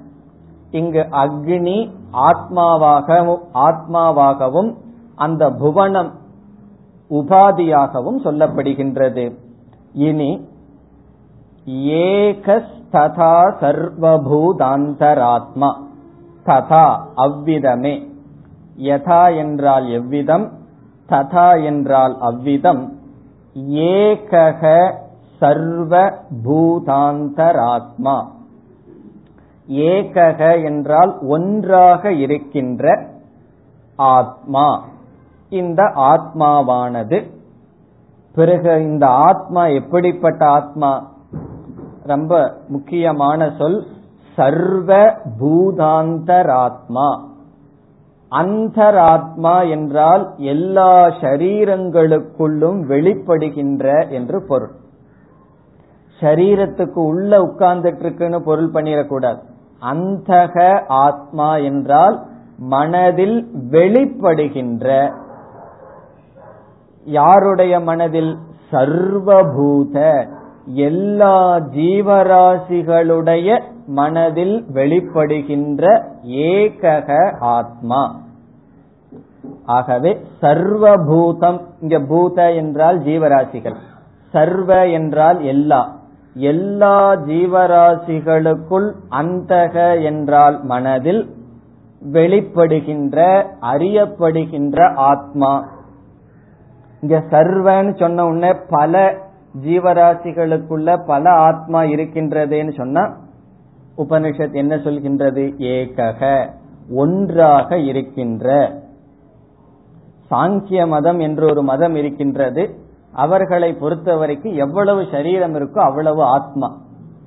இங்கு 0.72 1.04
அக்னி 1.12 1.78
ஆத்மாவாகவும் 2.14 3.44
ஆத்மாவாகவும் 3.54 4.72
அந்த 5.16 5.50
புவனம் 5.50 6.12
உபாதியாகவும் 7.10 8.24
சொல்லப்படுகின்றது. 8.24 9.36
இனி 9.94 10.48
ஏகஸ்ததா 11.68 13.58
சர்வபூதாந்தராத்மா. 13.62 15.74
ததா 16.46 17.00
அவ்விதமே. 17.16 18.08
யதா 18.78 19.38
என்றால் 19.38 19.90
எவ்விதம் 19.90 20.52
ததா 21.10 21.64
என்றால் 21.64 22.20
அவ்விதம். 22.20 22.98
ஏகக 23.70 24.94
சர்வ 25.40 26.14
பூதாந்தராத்மா 26.46 28.28
ஏகக 29.68 30.64
என்றால் 30.64 31.22
ஒன்றாக 31.22 32.14
இருக்கின்ற 32.14 33.10
ஆத்மா. 33.96 34.84
இந்த 35.50 35.84
ஆத்மாவானது. 35.84 37.30
பிறகு 38.36 38.82
இந்த 38.82 39.08
ஆத்மா 39.08 39.66
எப்படிப்பட்ட 39.66 40.46
ஆத்மா? 40.46 41.12
ரொம்ப 42.04 42.58
முக்கியமான 42.68 43.54
சொல் 43.58 43.86
சர்வ 44.36 45.14
பூதாந்தராத்மா. 45.40 47.20
அந்தராத்மா 48.32 49.70
என்றால் 49.70 50.34
எல்லா 50.38 51.08
ஷரீரங்களுக்குள்ளும் 51.08 52.82
வெளிப்படுகின்ற 52.88 54.10
என்று 54.10 54.46
பொருள். 54.48 54.72
ஷரீரத்துக்கு 56.20 57.00
உள்ள 57.06 57.40
உட்கார்ந்துட்டு 57.40 58.00
இருக்குன்னு 58.00 58.44
பொருள் 58.44 58.72
பண்ணிடக்கூடாது. 58.72 59.40
அந்தக 59.92 60.84
ஆத்மா 60.88 61.56
என்றால் 61.56 62.26
மனதில் 62.58 63.48
வெளிப்படுகின்ற 63.72 65.14
யாருடைய 67.18 67.74
மனதில் 67.80 68.32
சர்வபூத 68.72 69.96
எல்லா 70.88 71.38
ஜீவராசிகளுடைய 71.76 73.48
மனதில் 74.00 74.58
வெளிப்படுகின்ற 74.74 75.84
ஏகக 76.50 77.10
ஆத்மா? 77.40 78.02
ஆகவே 79.66 80.12
சர்வபூதம் 80.42 81.60
இங்க 81.82 82.00
பூத 82.12 82.38
என்றால் 82.54 83.00
ஜீவராசிகள் 83.00 83.78
சர்வ 84.34 84.70
என்றால் 84.90 85.40
எல்லா 85.54 85.82
எல்லா 86.52 86.98
ஜீவராசிகளுக்குள் 87.30 88.88
அந்தக 89.22 89.76
என்றால் 90.04 90.58
மனதில் 90.64 91.22
வெளிப்படுகின்ற 92.14 93.18
அறியப்படுகின்ற 93.72 94.78
ஆத்மா. 95.10 95.52
இங்க 97.02 97.20
சர்வன்னு 97.20 98.00
சொன்ன 98.00 98.26
உடனே 98.26 98.60
பல 98.70 99.16
ஜீவராசிகளுக்குள்ள 99.62 101.06
பல 101.06 101.30
ஆத்மா 101.30 101.82
இருக்கின்றதுன்னு 101.82 102.74
சொன்னா 102.74 103.16
உபனிஷத் 103.98 104.54
என்ன 104.54 104.76
சொல்கின்றது? 104.76 105.54
ஏகக 105.58 106.50
ஒன்றாக 106.92 107.78
இருக்கின்ற. 107.78 108.74
சாங்கிய 110.32 110.88
மதம் 110.88 111.20
என்று 111.20 111.46
ஒரு 111.46 111.64
மதம் 111.64 111.96
இருக்கின்றது. 111.96 112.76
அவர்களை 113.14 113.78
பொறுத்தவரைக்கும் 113.82 114.56
எவ்வளவு 114.56 115.06
சரீரம் 115.12 115.54
இருக்கோ 115.54 115.80
அவ்வளவு 115.80 116.24
ஆத்மா. 116.24 116.78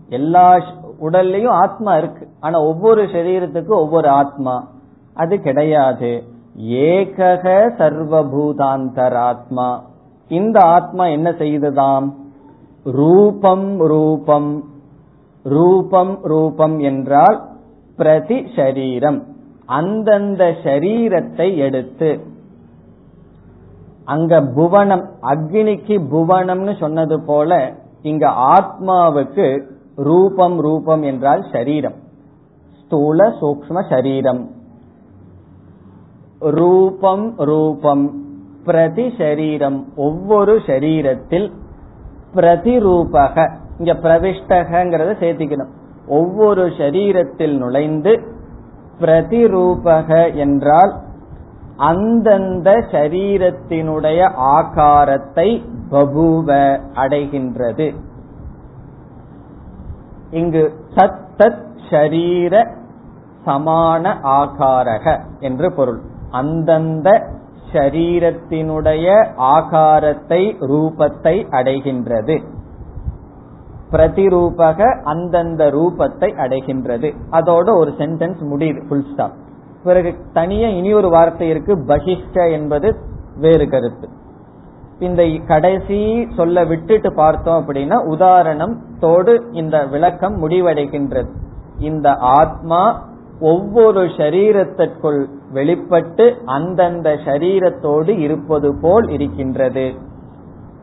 எல்லா 0.08 0.56
உடல்லையும் 1.00 1.48
ஆத்மா 1.48 1.96
இருக்கு. 1.96 2.28
ஆனா 2.40 2.60
ஒவ்வொரு 2.60 3.02
சரீரத்துக்கும் 3.02 3.78
ஒவ்வொரு 3.78 4.08
ஆத்மா. 4.08 4.68
அது 5.14 5.40
கிடையாது. 5.40 6.22
ஏகக 6.58 7.74
சர்வபூதாந்தராத்மா. 7.78 9.80
இந்த 10.28 10.60
ஆத்மா 10.60 11.06
என்ன 11.06 11.30
செய்ததாம்? 11.30 12.12
ரூபம் 12.84 13.78
ரூபம் 13.78 14.70
ரூபம் 15.42 16.18
ரூபம் 16.22 16.78
என்றால் 16.78 17.48
பிரதி 17.96 18.34
ஷரீரம். 18.34 19.22
அந்தந்த 19.66 20.56
ஷரீரத்தை 20.62 21.56
எடுத்து 21.56 22.20
அங்க 24.04 24.40
புவனம் 24.40 25.10
அக்னிக்கு 25.22 26.00
புவனம்னு 26.10 26.78
சொன்னது 26.78 27.20
போல 27.20 27.72
இங்க 28.02 28.28
ஆத்மாவுக்கு 28.28 29.62
ரூபம் 29.96 30.60
ரூபம் 30.60 31.02
என்றால் 31.02 31.40
ஷரீரம். 31.40 31.94
ஸ்தூல 32.84 33.34
சூக்ம 33.40 33.88
சரீரம் 33.88 34.50
ரூபம் 36.50 37.36
ரூபம். 37.36 38.24
பிரதி 38.64 39.06
ஷரீரம் 39.06 39.84
ஒவ்வொரு 39.96 40.56
ஷரீரத்தில் 40.56 41.52
பிரதிரூபக. 42.34 43.52
இங்க 43.78 43.92
பிரவிஷ்டகங்கிறத 43.92 45.14
சேர்த்திக்கணும். 45.20 45.70
ஒவ்வொரு 46.06 46.66
ஷரீரத்தில் 46.66 47.56
நுழைந்து 47.56 48.22
பிரதிரூபக 49.00 50.34
என்றால் 50.34 51.00
அந்தந்த 51.76 52.70
சரீரத்தினுடைய 52.70 54.30
ஆகாரத்தை 54.36 55.62
பபுவ 55.90 56.80
அடைகின்றது. 56.94 57.94
இங்கு 60.30 60.72
சத் 60.94 61.18
தத் 61.38 61.64
ஷரீர 61.90 62.68
சமான 63.46 64.14
ஆகாரக 64.22 65.20
என்று 65.38 65.72
பொருள். 65.72 66.00
அந்தந்த 66.32 67.10
சரீரத்தினுடைய 67.72 69.06
ஆகாரத்தை 69.54 70.42
ரூபத்தை 70.72 71.36
அடைகின்றது. 71.58 72.36
பிரதிரூபக 73.92 74.78
அந்தந்த 75.02 75.62
ரூபத்தை 75.70 76.28
அடைகின்றது. 76.44 77.08
அதோட 77.30 77.68
ஒரு 77.80 77.90
சென்டென்ஸ் 77.98 78.42
முடியுது 78.52 78.82
ஃபுல் 78.88 79.06
ஸ்டாப் 79.12 79.36
பிறகு 79.84 80.10
தனியா 80.32 80.68
இனி 80.68 80.90
ஒரு 80.94 81.08
வார்த்தை 81.08 81.46
இருக்கு 81.48 81.74
பகிஷ்ட 81.86 82.44
என்பது 82.50 82.88
வேறு 83.36 83.64
கருத்து. 83.68 84.08
இந்த 84.98 85.22
கடைசி 85.46 85.98
சொல்ல 86.36 86.64
விட்டுட்டு 86.64 87.10
பார்த்தோம் 87.14 87.58
அப்படின்னா 87.60 87.96
உதாரணம் 88.06 88.74
தோடு 89.00 89.34
இந்த 89.52 89.76
விளக்கம் 89.86 90.36
முடிவடைகின்றது. 90.42 91.30
இந்த 91.78 92.08
ஆத்மா 92.38 92.82
ஒவ்வொரு 93.40 94.02
சரீரத்திற்குள் 94.18 95.20
வெளிப்பட்டு 95.52 96.42
அந்தந்த 96.44 97.18
சரீரத்தோடு 97.24 98.08
இருப்பது 98.08 98.78
போல் 98.80 99.08
இருக்கின்றது. 99.08 99.94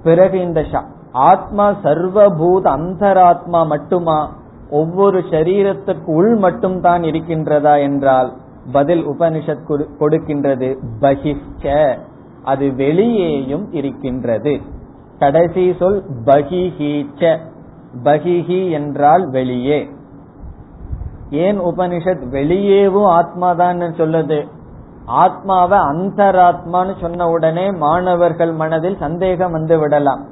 பிறகு 0.04 0.40
இந்த 0.40 0.66
ஆத்மா 1.12 1.72
சர்வபூத 1.84 2.66
அந்தராத்மா 2.66 3.68
மட்டுமா? 3.68 4.36
ஒவ்வொரு 4.70 5.20
சரீரத்திற்கு 5.20 6.06
உள் 6.06 6.36
மட்டும் 6.36 6.82
தான் 6.82 7.02
இருக்கின்றதா 7.02 7.80
என்றால் 7.80 8.34
பதில் 8.72 9.08
உபனிஷத் 9.08 9.86
கொடுக்கின்றது. 10.00 10.78
பகிஷ்ட 11.02 11.98
அது 12.44 12.76
வெளியேயும் 12.76 13.72
இருக்கின்றது. 13.72 14.62
கடைசி 15.20 15.76
சொல் 15.80 16.04
பகிஹீச்ச. 16.26 17.38
பகிஹி 18.04 18.72
என்றால் 18.72 19.30
வெளியே. 19.30 19.90
ஏன் 21.30 21.60
உபனிஷத் 21.60 22.24
வெளியேவும் 22.32 23.10
ஆத்மாதான் 23.10 23.94
சொல்லுது? 23.98 24.48
ஆத்மாவை 25.06 25.80
அந்தராத்மான்னு 25.80 27.02
சொன்ன 27.02 27.30
உடனே 27.30 27.72
மாணவர்கள் 27.72 28.52
மனதில் 28.52 28.98
சந்தேகம் 29.00 29.52
வந்து 29.52 29.80
விடலாம். 29.80 30.26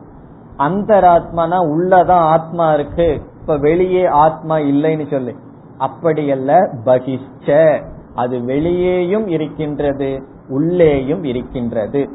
அந்தராத்மானா 0.57 1.57
உள்ளதான் 1.59 2.27
ஆத்மா 2.27 2.73
இருக்கு. 2.73 3.21
இப்ப 3.41 3.57
வெளியே 3.57 4.05
ஆத்மா 4.05 4.57
இல்லைன்னு 4.57 5.09
சொல்லு. 5.11 5.35
அப்படியல்ல 5.79 6.73
பகிஷ்ட 6.85 7.83
அது 8.15 8.43
வெளியேயும் 8.43 9.27
இருக்கின்றது 9.27 10.23
உள்ளேயும் 10.49 11.23
இருக்கின்றது. 11.23 12.09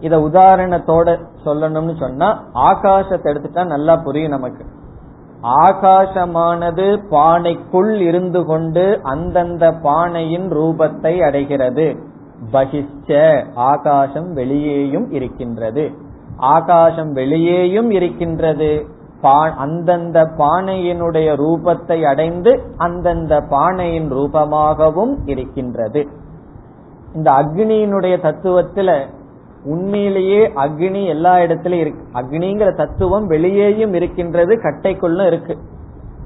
இத 0.00 0.16
உதாரணத்தோட 0.16 1.18
சொல்லணும்னு 1.44 1.98
சொன்னா 1.98 2.44
ஆகாசத்தை 2.54 3.28
எடுத்துட்டா 3.28 3.66
நல்லா 3.66 3.96
புரியும் 3.96 4.30
நமக்கு. 4.30 4.64
ஆகாசமானது 5.42 7.02
பானைக்குள் 7.10 8.00
இருந்து 8.00 8.44
கொண்டு 8.44 9.00
அந்தந்த 9.02 9.72
பானையின் 9.72 10.52
ரூபத்தை 10.52 11.24
அடைகிறது. 11.24 11.96
பகிஷ்ட 12.52 13.44
ஆகாசம் 13.54 14.32
வெளியேயும் 14.32 15.10
இருக்கின்றது. 15.10 15.90
ஆகாசம் 16.36 17.12
வெளியேயும் 17.12 17.90
இருக்கின்றது. 17.90 18.96
அந்தந்த 19.56 20.22
பானையினுடைய 20.38 21.28
ரூபத்தை 21.34 22.06
அடைந்து 22.06 22.62
அந்தந்த 22.76 23.40
பானையின் 23.40 24.12
ரூபமாகவும் 24.12 25.14
இருக்கின்றது. 25.24 26.08
இந்த 27.14 27.32
அக்னியினுடைய 27.32 28.14
தத்துவத்துல 28.22 29.06
உண்மையிலேயே 29.68 30.40
அக்னி 30.48 31.06
எல்லா 31.06 31.34
இடத்துலயும் 31.36 31.82
இருக்கு. 31.84 32.04
அக்னிங்கிற 32.14 32.76
தத்துவம் 32.76 33.26
வெளியேயும் 33.26 33.94
இருக்கின்றது 33.94 34.54
கட்டைக்குள்ளும் 34.56 35.26
இருக்கு. 35.26 35.56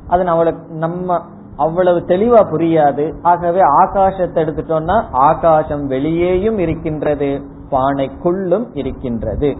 அது 0.08 0.22
நம்மளுக்கு 0.24 0.68
நம்ம 0.68 1.18
அவ்வளவு 1.56 1.98
தெளிவா 2.00 2.42
புரியாது. 2.52 3.04
ஆகவே 3.22 3.60
ஆகாசத்தை 3.82 4.40
எடுத்துட்டோம்னா 4.44 4.96
ஆகாசம் 5.10 5.86
வெளியேயும் 5.86 6.58
இருக்கின்றது 6.58 7.30
பானைக்குள்ளும் 7.70 8.66
இருக்கின்றது. 8.72 9.50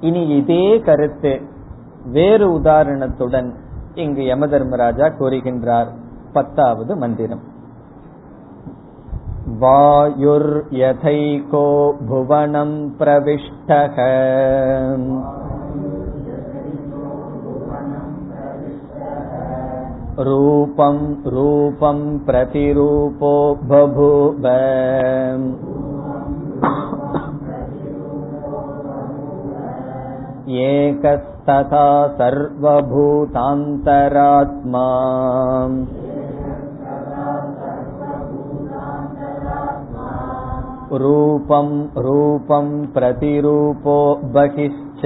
இனி 0.00 0.22
இதே 0.36 0.80
கருத்து 0.80 1.32
வேறு 2.12 2.46
உதாரணத்துடன் 2.60 3.48
இங்கு 3.94 4.24
யம 4.24 4.46
தர்மராஜா 4.46 5.06
கூறுகின்றார். 5.06 5.88
பத்தாவது 6.32 6.96
மந்திரம். 6.96 7.40
वायुर्यथैको 9.61 11.61
भुवनं 12.01 12.69
प्रविष्टः 12.99 13.97
रूपं 20.27 20.99
रूपं 21.35 21.99
प्रतिरूपो 22.25 23.31
बभूव 23.71 24.45
एकस्तथा 30.63 31.85
सर्वभूतान्तरात्मा 32.19 34.85
रूपं 40.95 41.67
रूपं 42.03 42.65
प्रतिरूपो 42.93 43.97
बहिश्च 44.33 45.03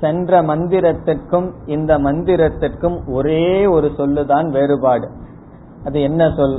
சென்ற 0.00 0.40
மந்திரத்திற்கும் 0.42 1.46
இந்த 1.66 1.92
மந்திரத்திற்கும் 1.98 2.96
ஒரே 3.08 3.44
ஒரு 3.66 3.88
சொல்லுதான் 3.96 4.48
வேறுபாடு 4.50 5.06
அது 5.84 5.98
என்ன 6.00 6.22
சொல் 6.30 6.58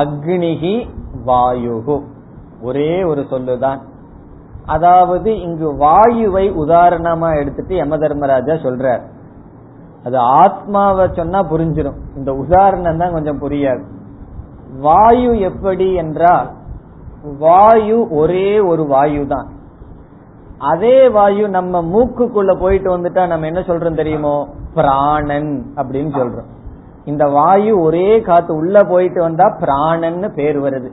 அக்னிகி 0.00 0.74
வாயுகு 1.26 1.96
ஒரே 2.62 2.90
ஒரு 3.04 3.22
சொல்லுதான் 3.30 3.80
அதாவது 4.66 5.30
இங்கு 5.40 5.68
வாயுவை 5.76 6.44
உதாரணமா 6.64 7.30
எடுத்துட்டு 7.38 7.74
யம 7.76 7.96
தர்மராஜா 7.96 8.54
சொல்றார் 8.66 9.02
அது 10.07 10.17
ஆத்மாவை 10.17 11.05
சொன்னா 11.13 11.39
புரிஞ்சிடும் 11.51 11.99
இந்த 12.15 12.31
உதாரணம் 12.33 12.97
தான் 12.97 13.15
கொஞ்சம் 13.15 13.41
புரியாது. 13.41 13.83
வாயு 14.79 15.31
எப்படி 15.39 15.93
என்றால் 15.93 16.49
வாயு 17.39 17.97
ஒரே 18.09 18.59
ஒரு 18.59 18.83
வாயு 18.85 19.23
தான் 19.27 19.47
அதே 20.71 20.97
வாயு 21.09 21.49
நம்ம 21.49 21.81
மூக்குக்குள்ள 21.93 22.51
போயிட்டு 22.59 22.89
வந்துட்டா 22.97 23.23
நம்ம 23.27 23.45
என்ன 23.45 23.59
சொல்றோம் 23.59 23.99
தெரியுமோ? 24.01 24.35
பிராணன் 24.73 25.51
அப்படின்னு 25.75 26.11
சொல்றோம். 26.19 26.47
இந்த 27.05 27.25
வாயு 27.25 27.73
ஒரே 27.81 28.21
காத்து 28.21 28.51
உள்ள 28.55 28.77
போயிட்டு 28.83 29.19
வந்தா 29.21 29.47
பிராணன்னு 29.61 30.29
பேர் 30.35 30.59
வருது. 30.59 30.89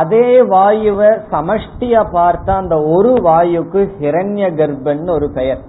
அதே 0.00 0.28
வாயுவை 0.42 1.10
சமஷ்டிய 1.32 1.96
பார்த்தா 2.12 2.52
அந்த 2.56 2.76
ஒரு 2.94 3.12
வாயுக்கு 3.28 3.80
ஹிரண்ய 4.00 4.46
கர்ப்பன் 4.60 5.10
ஒரு 5.10 5.28
பெயர். 5.30 5.62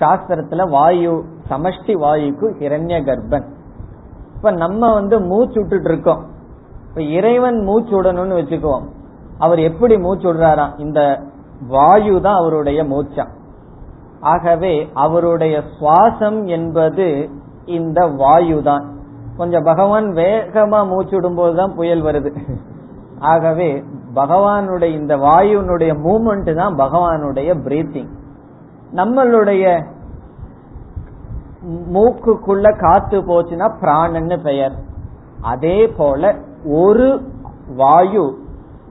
சாஸ்திரத்துல 0.00 0.68
வாயு 0.70 1.14
சமஷ்டி 1.48 1.94
வாயுக்கு 2.04 2.46
ஹிரண்ய 2.58 2.96
கர்ப்பன் 3.08 3.46
இப்ப 4.34 4.50
நம்ம 4.50 4.92
வந்து 4.92 5.20
மூச்சு 5.20 5.58
விட்டுட்டு 5.60 5.88
இருக்கோம் 5.88 6.22
இப்ப 6.88 7.02
இறைவன் 7.02 7.58
மூச்சு 7.62 8.02
விடணும்னு 8.02 8.38
வச்சுக்குவோம். 8.40 8.86
அவர் 9.38 9.58
எப்படி 9.58 9.98
மூச்சு 9.98 10.26
விடுறாராம் 10.28 10.78
இந்த 10.78 11.00
வாயு 11.68 12.20
தான் 12.20 12.34
அவருடைய 12.34 12.84
மூச்சம் 12.84 13.32
ஆகவே 14.20 14.90
அவருடைய 14.92 15.62
சுவாசம் 15.78 16.46
என்பது 16.46 17.30
இந்த 17.64 18.06
வாயு 18.06 18.62
தான். 18.62 18.84
கொஞ்சம் 19.36 19.62
பகவான் 19.62 20.06
வேகமா 20.12 20.88
மூச்சு 20.88 21.20
போதுதான் 21.20 21.56
தான் 21.56 21.74
புயல் 21.74 22.02
வருது. 22.02 22.30
ஆகவே 23.18 23.84
பகவானுடைய 24.14 24.90
இந்த 24.92 25.16
வாயுனுடைய 25.16 25.92
மூமெண்ட் 26.04 26.54
தான் 26.54 26.74
பகவானுடைய 26.74 27.50
பிரீத்திங் 27.54 28.10
நம்மளுடைய 28.92 29.64
மூக்குக்குள்ள 31.68 32.78
காத்து 32.78 33.18
போச்சுன்னா 33.22 33.68
பிராணன்னு 33.80 34.42
பெயர். 34.42 34.72
அதே 35.40 35.88
போல 35.88 36.34
ஒரு 36.64 37.22
வாயு 37.76 38.34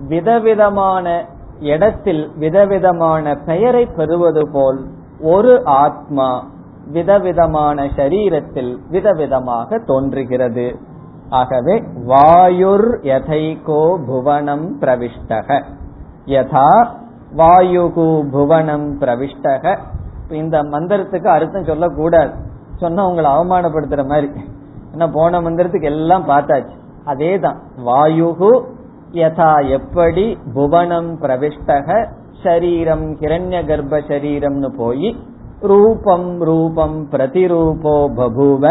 விதவிதமான 0.07 1.25
இடத்தில் 1.59 2.31
விதவிதமான 2.35 3.35
பெயரை 3.35 3.85
பெறுவது 3.85 4.49
போல் 4.51 4.79
ஒரு 5.21 5.61
ஆத்மா 5.65 6.47
விதவிதமான 6.87 7.83
சரீரத்தில் 7.83 8.77
விதவிதமாக 8.91 9.85
தோன்றுகிறது. 9.85 10.79
ஆகவே 11.29 11.83
வாயுர் 12.07 12.89
யதைகோ 13.03 13.83
புவனம் 14.05 14.67
பிரவிஷ்டக. 14.81 15.63
யதா 16.25 16.87
வாயுகு 17.37 18.29
புவனம் 18.29 18.99
பிரவிஷ்டக. 18.99 19.77
இந்த 20.29 20.63
மந்திரத்துக்கு 20.63 21.27
அர்த்தம் 21.27 21.63
சொல்லக்கூடாது. 21.63 22.31
சொன்னா 22.81 23.01
உங்களை 23.09 23.29
அவமானப்படுத்துற 23.35 24.03
மாதிரி. 24.11 24.29
ஏன்னா 24.93 25.07
போன 25.17 25.39
மந்திரத்துக்கு 25.45 25.89
எல்லாம் 25.93 26.25
பார்த்தாச்சு. 26.31 26.75
அதே 27.11 27.31
தான் 27.45 27.57
வாயுகு 27.87 28.51
யதா 29.19 29.51
எப்படி 29.77 30.25
புவனம் 30.55 31.11
பிரவிஷ்டக 31.23 31.97
ஷரீரம் 32.43 33.05
கிரண்ய 33.21 33.57
கர்ப்ப 33.69 33.99
சரீரம்னு 34.09 34.69
போய் 34.81 35.09
ரூபம் 35.71 36.29
ரூபம் 36.49 36.97
பிரதிரூபோ 37.11 37.95
பபூவ 38.17 38.63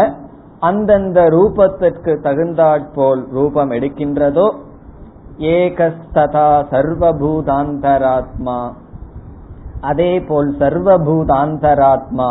அந்தந்த 0.69 1.21
ரூபத்திற்கு 1.37 2.13
தகுந்தாற்போல் 2.27 3.23
ரூபம் 3.37 3.73
எடுக்கின்றதோ 3.77 4.47
ஏகஸ்ததா 5.55 6.49
சர்வபூதாந்தராத்மா. 6.73 8.59
அதே 9.91 10.13
போல் 10.29 10.51
சர்வபூதாந்தராத்மா 10.61 12.31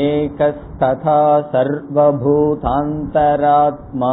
एकस्तथा 0.00 1.20
सर्वभूतान्तरात्मा 1.52 4.10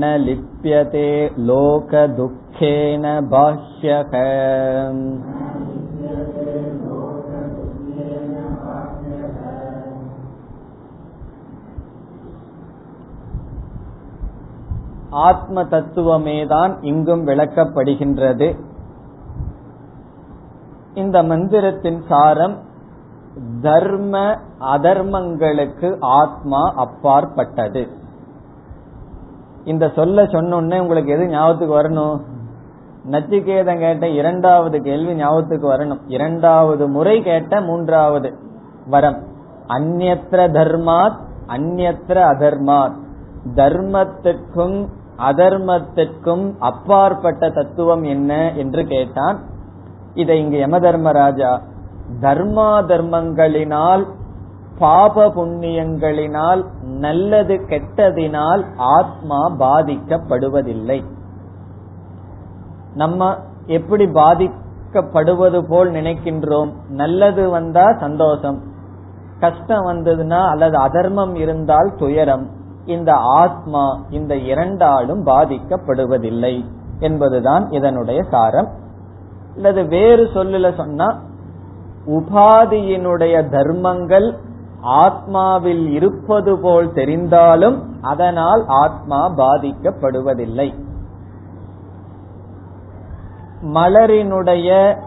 न 0.00 0.10
लिप्यते 0.24 1.06
लोकदुःखेन 1.50 3.06
बाह्यः 3.32 4.16
ஆத்ம 15.11 15.65
தத்துவமே 15.65 16.45
தான் 16.45 16.81
இங்கும் 16.81 17.27
விளக்கப்படுகின்றது. 17.27 18.59
இந்த 20.93 21.23
மந்திரத்தின் 21.23 22.01
சாரம் 22.07 22.57
தர்ம 23.61 24.37
அதர்மங்களுக்கு 24.59 25.97
ஆத்மா 25.99 26.73
அப்பாற்பட்டது. 26.75 27.87
இந்த 29.63 29.91
சொல்ல 29.95 30.23
சொன்னோடனே 30.23 30.79
உங்களுக்கு 30.79 31.11
எது 31.11 31.27
ஞாபகத்துக்கு 31.27 31.75
வரணும்? 31.75 32.21
நச்சிகேதம் 33.11 33.79
கேட்ட 33.79 34.09
இரண்டாவது 34.09 34.81
கேள்வி 34.81 35.15
ஞாபகத்துக்கு 35.15 35.73
வரணும். 35.73 35.99
இரண்டாவது 36.07 36.87
முறை 36.87 37.21
கேட்ட 37.21 37.61
மூன்றாவது 37.61 38.37
வரம். 38.87 39.23
அந்நத்திர 39.67 40.51
தர்மாத் 40.51 41.19
அந்நத்திர 41.47 42.21
அதர்மாத். 42.33 42.99
தர்மத்துக்கும் 43.55 44.87
அதர்மத்திற்கும் 45.29 46.45
அப்பாற்பட்ட 46.59 47.49
தத்துவம் 47.49 48.03
என்ன 48.03 48.53
என்று 48.53 48.85
கேட்டான். 48.85 49.37
இதை 50.13 50.39
இங்கு 50.39 50.57
யம 50.57 50.79
தர்மராஜா 50.79 51.51
தர்மா 52.21 52.69
தர்மங்களினால் 52.85 54.03
பாப 54.79 55.25
புண்ணியங்களினால் 55.27 56.61
நல்லது 56.83 57.55
கெட்டதினால் 57.69 58.63
ஆத்மா 58.77 59.39
பாதிக்கப்படுவதில்லை. 59.59 60.99
நம்ம 62.93 63.37
எப்படி 63.65 64.05
பாதிக்கப்படுவது 64.05 65.59
போல் 65.69 65.91
நினைக்கின்றோம்? 65.91 66.71
நல்லது 66.89 67.49
வந்தா 67.49 67.85
சந்தோஷம் 67.99 68.59
கஷ்டம் 69.39 69.85
வந்ததுன்னா 69.85 70.41
அல்லது 70.49 70.77
அதர்மம் 70.77 71.35
இருந்தால் 71.35 71.91
துயரம். 71.97 72.47
இந்த 72.85 73.13
ஆத்மா 73.13 73.99
இந்த 74.09 74.35
இரண்டாலும் 74.35 75.25
பாதிக்கப்படுவதில்லை 75.25 76.65
என்பதுதான் 76.99 77.69
இதனுடைய 77.69 78.23
சாரம். 78.31 78.67
அல்லது 79.55 79.85
வேறு 79.85 80.23
சொல்லுல 80.23 80.75
சொன்னா 80.75 81.19
உபாதியினுடைய 82.05 83.49
தர்மங்கள் 83.49 84.37
ஆத்மாவில் 84.83 85.87
இருப்பது 85.87 86.57
போல் 86.57 86.87
தெரிந்தாலும் 86.87 87.81
அதனால் 88.01 88.63
ஆத்மா 88.67 89.29
பாதிக்கப்படுவதில்லை. 89.29 90.73
மலரினுடைய 93.63 94.97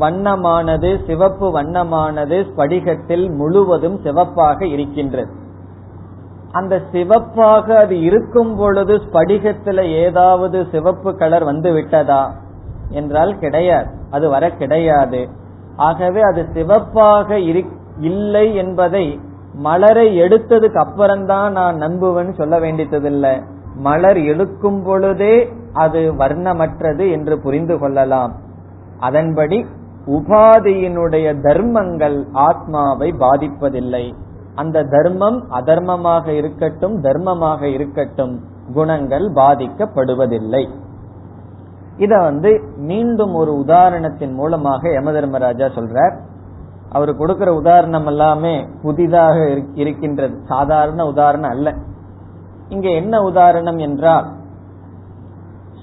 வண்ணமானது 0.00 1.06
சிவப்பு 1.06 1.62
வண்ணமானது 1.62 2.44
ஸ்படிகத்தில் 2.48 3.36
முழுவதும் 3.36 4.00
சிவப்பாக 4.02 4.66
இருக்கின்றது. 4.66 5.40
அந்த 6.52 6.82
சிவப்பாக 6.92 7.76
அது 7.76 8.00
இருக்கும் 8.00 8.56
பொழுது 8.56 8.96
ஸ்படிகத்துல 8.96 9.92
ஏதாவது 9.92 10.66
சிவப்பு 10.70 11.16
கலர் 11.16 11.44
வந்து 11.44 11.72
விட்டதா? 11.72 12.34
என்றால் 12.90 13.38
கிடையாது. 13.38 13.86
அது 14.10 14.28
வர 14.28 14.50
கிடையாது. 14.50 15.28
ஆகவே 15.76 16.20
அது 16.20 16.46
சிவப்பாக 16.52 17.38
இல்லை 18.00 18.54
என்பதை 18.54 19.20
மலரை 19.54 20.20
எடுத்ததுக்கு 20.20 20.74
அப்புறம்தான் 20.74 21.52
நான் 21.52 21.76
நம்புவேன்னு 21.76 22.34
சொல்ல 22.34 22.58
வேண்டியதில்லை. 22.58 23.42
மலர் 23.74 24.18
எடுக்கும் 24.18 24.82
பொழுதே 24.82 25.52
அது 25.72 26.14
வர்ணமற்றது 26.14 27.10
என்று 27.10 27.40
புரிந்து 27.40 27.78
கொள்ளலாம். 27.78 28.32
அதன்படி 29.00 29.66
உபாதியினுடைய 30.06 31.40
தர்மங்கள் 31.42 32.26
ஆத்மாவை 32.32 33.14
பாதிப்பதில்லை. 33.18 34.12
அந்த 34.54 34.82
தர்மம் 34.82 35.50
அதர்மமாக 35.50 36.26
இருக்கட்டும் 36.28 37.02
தர்மமாக 37.02 37.62
இருக்கட்டும் 37.62 38.40
குணங்கள் 38.74 39.32
பாதிக்கப்படுவதில்லை. 39.32 40.68
இத 41.96 42.18
வந்து 42.18 42.50
மீண்டும் 42.76 43.34
ஒரு 43.34 43.52
உதாரணத்தின் 43.52 44.32
மூலமாக 44.32 44.92
யம 44.92 45.12
தர்மராஜா 45.12 45.66
சொல்றார். 45.66 46.14
அவர் 46.90 47.16
கொடுக்கிற 47.16 47.54
உதாரணம் 47.54 48.06
எல்லாமே 48.06 48.66
புதிதாக 48.82 49.50
இருக்கின்றது. 49.74 50.38
சாதாரண 50.44 51.06
உதாரணம் 51.06 51.50
அல்ல. 51.50 51.74
இங்க 52.68 52.88
என்ன 52.88 53.22
உதாரணம் 53.22 53.78
என்றால் 53.78 54.26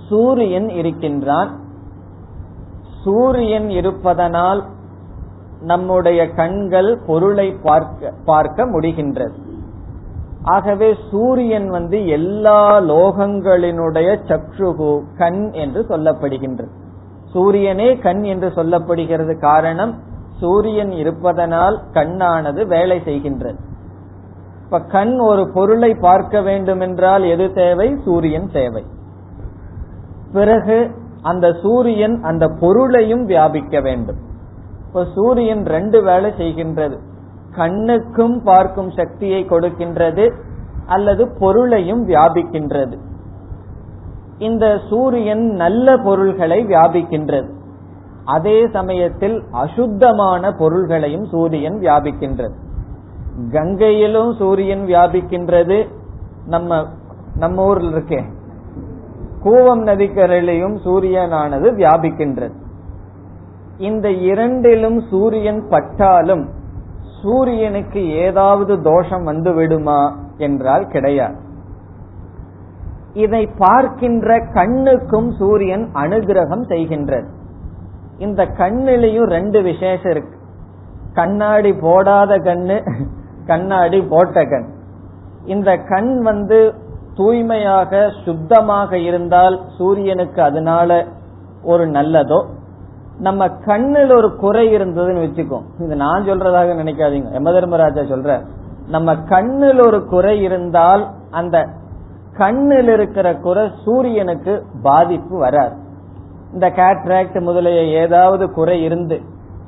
சூரியன் 0.10 0.70
இருக்கின்றான். 0.70 1.50
சூரியன் 3.04 3.70
இருப்பதனால் 3.70 4.66
நம்முடைய 5.62 6.30
கண்கள் 6.30 7.00
பொருளை 7.08 7.56
பார்க்க 7.64 8.14
பார்க்க 8.26 8.66
முடிகின்றது. 8.66 9.32
ஆகவே 10.44 10.96
சூரியன் 11.12 11.70
வந்து 11.70 12.08
எல்லா 12.08 12.80
லோகங்களினுடைய 12.80 14.20
சக்ஷுகு 14.28 15.02
கண் 15.18 15.52
என்று 15.52 15.86
சொல்லப்படுகின்றது. 15.90 16.70
சூரியனே 17.34 17.98
கண் 17.98 18.24
என்று 18.24 18.48
சொல்லப்படுகிறது 18.48 19.40
காரணம் 19.40 19.96
சூரியன் 20.40 20.92
இருப்பதனால் 20.92 21.82
கண்ணானது 21.94 22.68
வேலை 22.68 23.02
செய்கின்றது. 23.06 23.58
இப்ப 24.64 24.80
கண் 24.80 25.20
ஒரு 25.20 25.52
பொருளை 25.54 25.96
பார்க்க 25.96 26.42
வேண்டும் 26.42 26.80
என்றால் 26.80 27.24
எது 27.24 27.54
தேவை? 27.54 27.96
சூரியன் 28.06 28.50
தேவை. 28.54 28.86
பிறகு 30.34 30.92
அந்த 31.22 31.54
சூரியன் 31.62 32.24
அந்த 32.24 32.48
பொருளையும் 32.60 33.26
வியாபிக்க 33.26 33.80
வேண்டும். 33.80 34.28
இப்ப 34.90 35.06
சூரியன் 35.16 35.66
ரெண்டு 35.66 36.04
வேலை 36.04 36.32
செய்கின்றது. 36.32 36.98
கண்ணுக்கும் 37.56 38.44
பார்க்கும் 38.44 38.92
சக்தியை 38.92 39.46
கொடுக்கின்றது 39.46 40.34
அல்லது 40.86 41.36
பொருளையும் 41.40 42.08
வியாபிக்கின்றது. 42.08 42.98
இந்த 44.38 44.80
சூரியன் 44.90 45.46
நல்ல 45.46 45.98
பொருள்களை 45.98 46.66
வியாபிக்கின்றது. 46.66 47.50
அதே 48.26 48.68
சமயத்தில் 48.74 49.44
அசுத்தமான 49.52 50.52
பொருள்களையும் 50.52 51.26
சூரியன் 51.26 51.80
வியாபிக்கின்றது. 51.80 52.54
கங்கையிலும் 53.52 54.38
சூரியன் 54.38 54.86
வியாபிக்கின்றது. 54.86 55.88
நம்ம 56.46 56.86
நம்ம 57.36 57.66
ஊர்ல 57.66 57.98
இருக்கே. 57.98 58.24
கூவம் 59.44 59.84
நதிக்கரையிலையும் 59.84 60.78
சூரியனானது 60.86 61.70
வியாபிக்கின்றது. 61.76 62.54
இந்த 63.88 64.08
இரண்டிலும் 64.30 64.98
சூரியன் 65.10 65.62
பட்டாலும் 65.70 66.46
சூரியனுக்கு 67.22 68.02
ஏதாவது 68.26 68.74
தோஷம் 68.82 69.24
வந்து 69.24 69.52
விடுமா 69.54 70.02
என்றால் 70.38 70.86
கிடையாது. 70.88 71.38
இதை 73.14 73.44
பார்க்கின்ற 73.58 74.38
கண்ணுக்கும் 74.54 75.30
சூரியன் 75.32 75.86
அனுகிரகம் 75.94 76.66
செய்கின்றது. 76.72 77.28
இந்த 78.18 78.42
கண்ணிலையும் 78.62 79.30
ரெண்டு 79.36 79.62
விசேஷம் 79.62 80.12
இருக்கு. 80.12 80.36
கண்ணாடி 81.14 81.72
போடாத 81.86 82.32
கண்ணு 82.50 82.78
கண்ணாடி 83.46 84.00
போட்ட 84.14 84.46
கண். 84.46 84.68
இந்த 85.46 85.70
கண் 85.92 86.14
வந்து 86.22 86.60
தூய்மையாக 87.16 88.02
சுத்தமாக 88.26 88.92
இருந்தால் 88.98 89.56
சூரியனுக்கு 89.78 90.42
அதனால 90.42 91.00
ஒரு 91.64 91.86
நல்லதோ 91.88 92.40
நம்ம 93.28 93.48
கண்ணில் 93.68 94.12
ஒரு 94.18 94.30
குறை 94.44 94.66
இருந்ததுன்னு 94.76 95.24
வச்சுக்கோம் 95.26 95.66
இது 95.84 95.96
நான் 96.04 96.28
சொல்றதாக 96.30 96.76
நினைக்காதீங்க. 96.82 97.30
யம 97.38 97.52
தர்மராஜா 97.56 98.04
சொல்ற 98.12 98.38
நம்ம 98.96 99.16
கண்ணில் 99.32 99.82
ஒரு 99.88 100.00
குறை 100.14 100.36
இருந்தால் 100.48 101.04
அந்த 101.40 101.58
கண்ணில் 102.42 102.92
இருக்கிற 102.96 103.28
குறை 103.46 103.64
சூரியனுக்கு 103.86 104.54
பாதிப்பு 104.88 105.36
வராது. 105.46 105.76
இந்த 106.54 106.68
கேட்ராக்ட் 106.80 107.40
முதலிய 107.48 107.82
ஏதாவது 108.04 108.46
குறை 108.58 108.78
இருந்து 108.84 109.18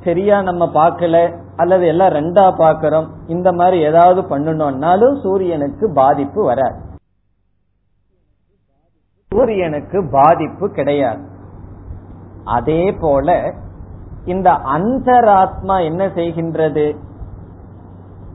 சரியா 0.04 0.36
நம்ம 0.48 0.64
பார்க்கல 0.78 1.16
அல்லது 1.62 1.84
எல்லாம் 1.92 2.14
ரெண்டா 2.18 2.46
பாக்கிறோம் 2.62 3.08
இந்த 3.34 3.48
மாதிரி 3.58 3.78
ஏதாவது 3.88 4.20
பண்ணணும்னாலும் 4.32 5.14
சூரியனுக்கு 5.24 5.84
பாதிப்பு 6.00 6.40
வராது. 6.50 6.78
சூரியனுக்கு 9.30 9.98
பாதிப்பு 10.18 10.66
கிடையாது. 10.78 11.22
அதே 12.44 12.92
போல 13.00 13.52
இந்த 14.24 14.50
அந்தராத்மா 14.50 15.84
என்ன 15.84 16.06
செய்கின்றது? 16.06 16.96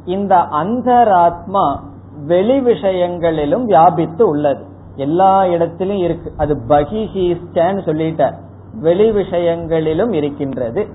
இந்த 0.06 0.36
அந்தராத்மா 0.36 1.80
வெளி 2.26 2.60
விஷயங்களிலும் 2.60 3.66
வியாபித்து 3.66 4.28
உள்ளது. 4.28 4.66
எல்லா 4.96 5.46
இடத்திலும் 5.46 5.98
இருக்கு. 5.98 6.34
அது 6.38 6.62
பகிஹீஸ்டன்னு 6.68 7.82
சொல்லிட்டார் 7.86 8.34
வெளி 8.74 9.12
விஷயங்களிலும் 9.12 10.12
இருக்கின்றது. 10.12 10.88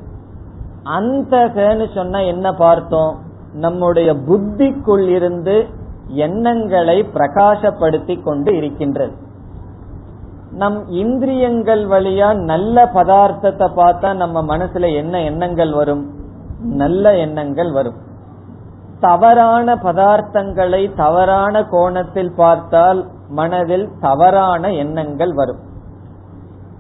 அந்தகன்னு 0.85 1.95
சொன்னா 1.95 2.19
என்ன 2.19 2.53
பார்த்தோம்? 2.53 3.19
நம்முடைய 3.53 4.15
புத்திக்குள் 4.15 5.09
இருந்து 5.09 5.67
எண்ணங்களை 6.07 7.07
பிரகாசப்படுத்தி 7.15 8.23
கொண்டு 8.23 8.57
இருக்கின்றது. 8.57 9.13
நம் 10.53 10.89
இந்திரியங்கள் 10.89 11.85
வழியா 11.87 12.35
நல்ல 12.35 12.91
பதார்த்தத்தை 12.95 13.69
பார்த்தா 13.77 14.17
நம்ம 14.17 14.57
மனசுல 14.57 14.97
என்ன 14.97 15.21
எண்ணங்கள் 15.21 15.73
வரும்? 15.73 16.11
நல்ல 16.63 17.17
எண்ணங்கள் 17.17 17.73
வரும். 17.73 17.95
தவறான 19.01 19.75
பதார்த்தங்களை 19.75 20.97
தவறான 20.97 21.65
கோணத்தில் 21.65 22.33
பார்த்தால் 22.37 23.07
மனதில் 23.29 23.89
தவறான 24.01 24.73
எண்ணங்கள் 24.73 25.33
வரும். 25.33 25.59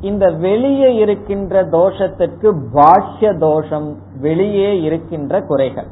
இந்த 0.00 0.30
வெளியே 0.30 0.94
இருக்கின்ற 0.94 1.64
தோஷத்திற்கு 1.64 2.52
பாஷ்ய 2.74 3.38
தோஷம் 3.38 3.96
வெளியே 4.20 4.80
இருக்கின்ற 4.80 5.40
குறைகள். 5.40 5.86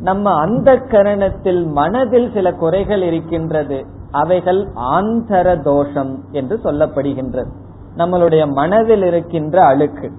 நம்ம 0.00 0.40
அந்த 0.40 0.74
கரணத்தில் 0.74 1.66
மனதில் 1.66 2.30
சில 2.32 2.52
குறைகள் 2.52 3.02
இருக்கின்றது. 3.02 3.86
அவைகள் 4.10 4.68
ஆந்தர 4.74 5.62
தோஷம் 5.62 6.24
என்று 6.30 6.60
சொல்லப்படுகின்றது 6.64 7.50
நம்மளுடைய 7.96 8.52
மனதில் 8.52 9.02
இருக்கின்ற 9.02 9.64
அழுக்கு. 9.64 10.12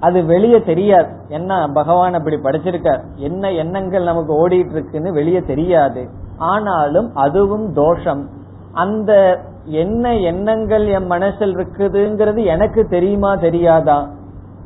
அது 0.00 0.24
வெளியே 0.24 0.62
தெரியாது. 0.62 1.08
என்ன 1.28 1.68
பகவான் 1.74 2.14
அப்படி 2.14 2.36
படைச்சிருக்கார்? 2.36 3.00
என்ன 3.14 3.52
எண்ணங்கள் 3.52 4.02
நமக்கு 4.02 4.48
ஓடிட்டு 4.48 4.70
இருக்குன்னு 4.70 5.12
வெளியே 5.12 5.40
தெரியாது. 5.40 6.08
ஆனாலும் 6.36 7.14
அதுவும் 7.14 7.72
தோஷம். 7.72 8.28
அந்த 8.72 9.40
என்ன 9.64 10.16
எண்ணங்கள் 10.16 10.86
என் 10.86 11.06
மனசில் 11.06 11.56
இருக்குதுங்கிறது 11.56 12.44
எனக்கு 12.44 12.84
தெரியுமா 12.84 13.34
தெரியாதா? 13.34 14.08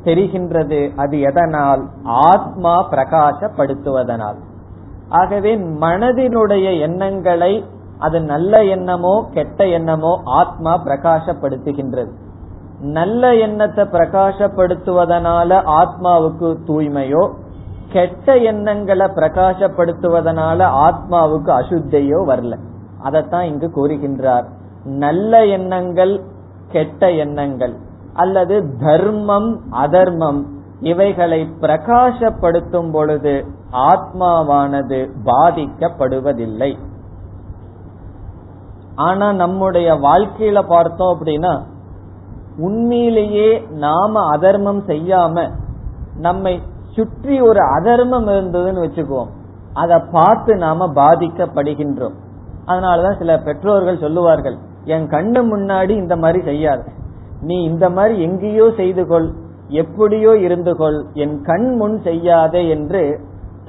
தெரிகின்றது. 0.03 0.95
அது 0.95 1.19
எதனால்? 1.19 1.87
ஆத்மா 2.03 2.89
பிரகாசப்படுத்துவதனால். 2.91 4.47
ஆகவே 5.09 5.57
மனதினுடைய 5.57 6.79
எண்ணங்களை 6.79 7.65
அது 7.99 8.21
நல்ல 8.21 8.63
எண்ணமோ 8.63 9.29
கெட்ட 9.33 9.67
எண்ணமோ 9.67 10.21
ஆத்மா 10.23 10.73
பிரகாசப்படுத்துகின்றது. 10.85 12.11
நல்ல 12.81 13.35
எண்ணத்தை 13.35 13.85
பிரகாசப்படுத்துவதனால 13.85 15.61
ஆத்மாவுக்கு 15.79 16.49
தூய்மையோ 16.67 17.23
கெட்ட 17.91 18.37
எண்ணங்களை 18.37 19.05
பிரகாசப்படுத்துவதனால 19.05 20.59
ஆத்மாவுக்கு 20.85 21.51
அசுத்தையோ 21.59 22.19
வரல. 22.31 22.55
அதத்தான் 23.03 23.41
இங்கு 23.41 23.67
கூறுகின்றார். 23.75 24.43
நல்ல 24.83 25.45
எண்ணங்கள் 25.45 26.23
கெட்ட 26.71 27.11
எண்ணங்கள் 27.11 27.75
அல்லது 28.13 28.55
தர்மம் 28.79 29.59
அதர்மம் 29.71 30.45
இவைகளை 30.81 31.49
பிரகாசப்படுத்தும் 31.61 32.91
பொழுது 32.91 33.45
ஆத்மாவானது 33.71 34.99
பாதிக்கப்படுவதில்லை. 35.25 36.71
ஆனா 38.95 39.31
நம்முடைய 39.31 39.93
வாழ்க்கையில 39.93 40.61
பார்த்தோம் 40.67 41.13
அப்படின்னா 41.15 41.53
உண்மையிலேயே 42.57 43.49
நாம 43.69 44.21
அதர்மம் 44.37 44.81
செய்யாம 44.87 45.49
நம்மை 46.17 46.61
சுற்றி 46.91 47.41
ஒரு 47.41 47.59
அதர்மம் 47.59 48.27
இருந்ததுன்னு 48.27 48.83
வச்சுக்குவோம். 48.85 49.29
அதை 49.73 49.99
பார்த்து 50.11 50.55
நாம 50.55 50.87
பாதிக்கப்படுகின்றோம். 50.87 52.15
அதனாலதான் 52.65 53.17
சில 53.17 53.37
பெற்றோர்கள் 53.37 53.97
சொல்லுவார்கள் 53.97 54.57
என் 54.83 55.07
கண்ணு 55.07 55.41
முன்னாடி 55.53 55.89
இந்த 55.89 56.15
மாதிரி 56.15 56.43
செய்யாது. 56.43 56.83
நீ 57.41 57.63
இந்த 57.63 57.89
மாதிரி 57.89 58.21
எங்கேயோ 58.21 58.71
செய்து 58.75 59.07
கொள் 59.07 59.27
எப்படியோ 59.67 60.37
இருந்து 60.37 60.75
கொள். 60.75 61.05
என் 61.13 61.41
கண் 61.41 61.75
முன் 61.75 61.97
செய்யாதே 62.01 62.69
என்று 62.69 63.01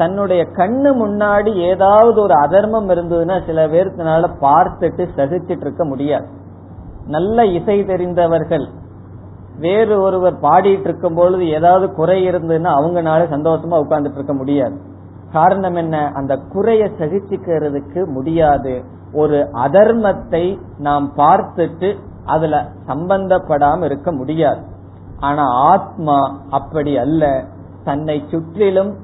தன்னுடைய 0.00 0.42
கண்ணு 0.42 0.90
முன்னாடி 1.02 1.54
ஏதாவது 1.54 2.22
ஒரு 2.22 2.34
அதர்மம் 2.34 2.88
இருந்ததுன்னா 2.88 3.46
சில 3.46 3.66
பேர்த்தினால 3.66 4.28
பார்த்துட்டு 4.40 5.08
சகிச்சிட்டு 5.16 5.60
இருக்க 5.60 5.84
முடியாது. 5.84 6.28
நல்ல 7.06 7.44
இசை 7.44 7.84
தெரிந்தவர்கள் 7.84 8.66
வேறு 9.58 10.00
ஒருவர் 10.00 10.40
பாடிட்டு 10.40 10.80
இருக்கும் 10.80 11.14
பொழுது 11.14 11.48
ஏதாவது 11.48 11.86
குறை 11.94 12.30
இருந்ததுன்னா 12.30 12.70
அவங்கனால 12.78 13.22
சந்தோஷமா 13.34 13.76
உட்கார்ந்துட்டு 13.82 14.14
இருக்க 14.14 14.34
முடியாது. 14.34 14.76
காரணம் 15.32 15.74
என்ன? 15.74 16.10
அந்த 16.14 16.36
குறைய 16.52 16.84
சகிச்சுக்கிறதுக்கு 16.98 18.06
முடியாது. 18.06 18.84
ஒரு 19.12 19.48
அதர்மத்தை 19.52 20.58
நாம் 20.78 21.12
பார்த்துட்டு 21.16 21.98
அதுல 22.24 22.68
சம்பந்தப்படாம 22.86 23.84
இருக்க 23.84 24.12
முடியாது. 24.12 24.62
ஆனா 25.20 25.44
ஆத்மா 25.44 26.18
அப்படி 26.50 26.98
அல்ல. 26.98 27.44
தன்னை 27.84 28.24
சுற்றிலும் 28.30 28.94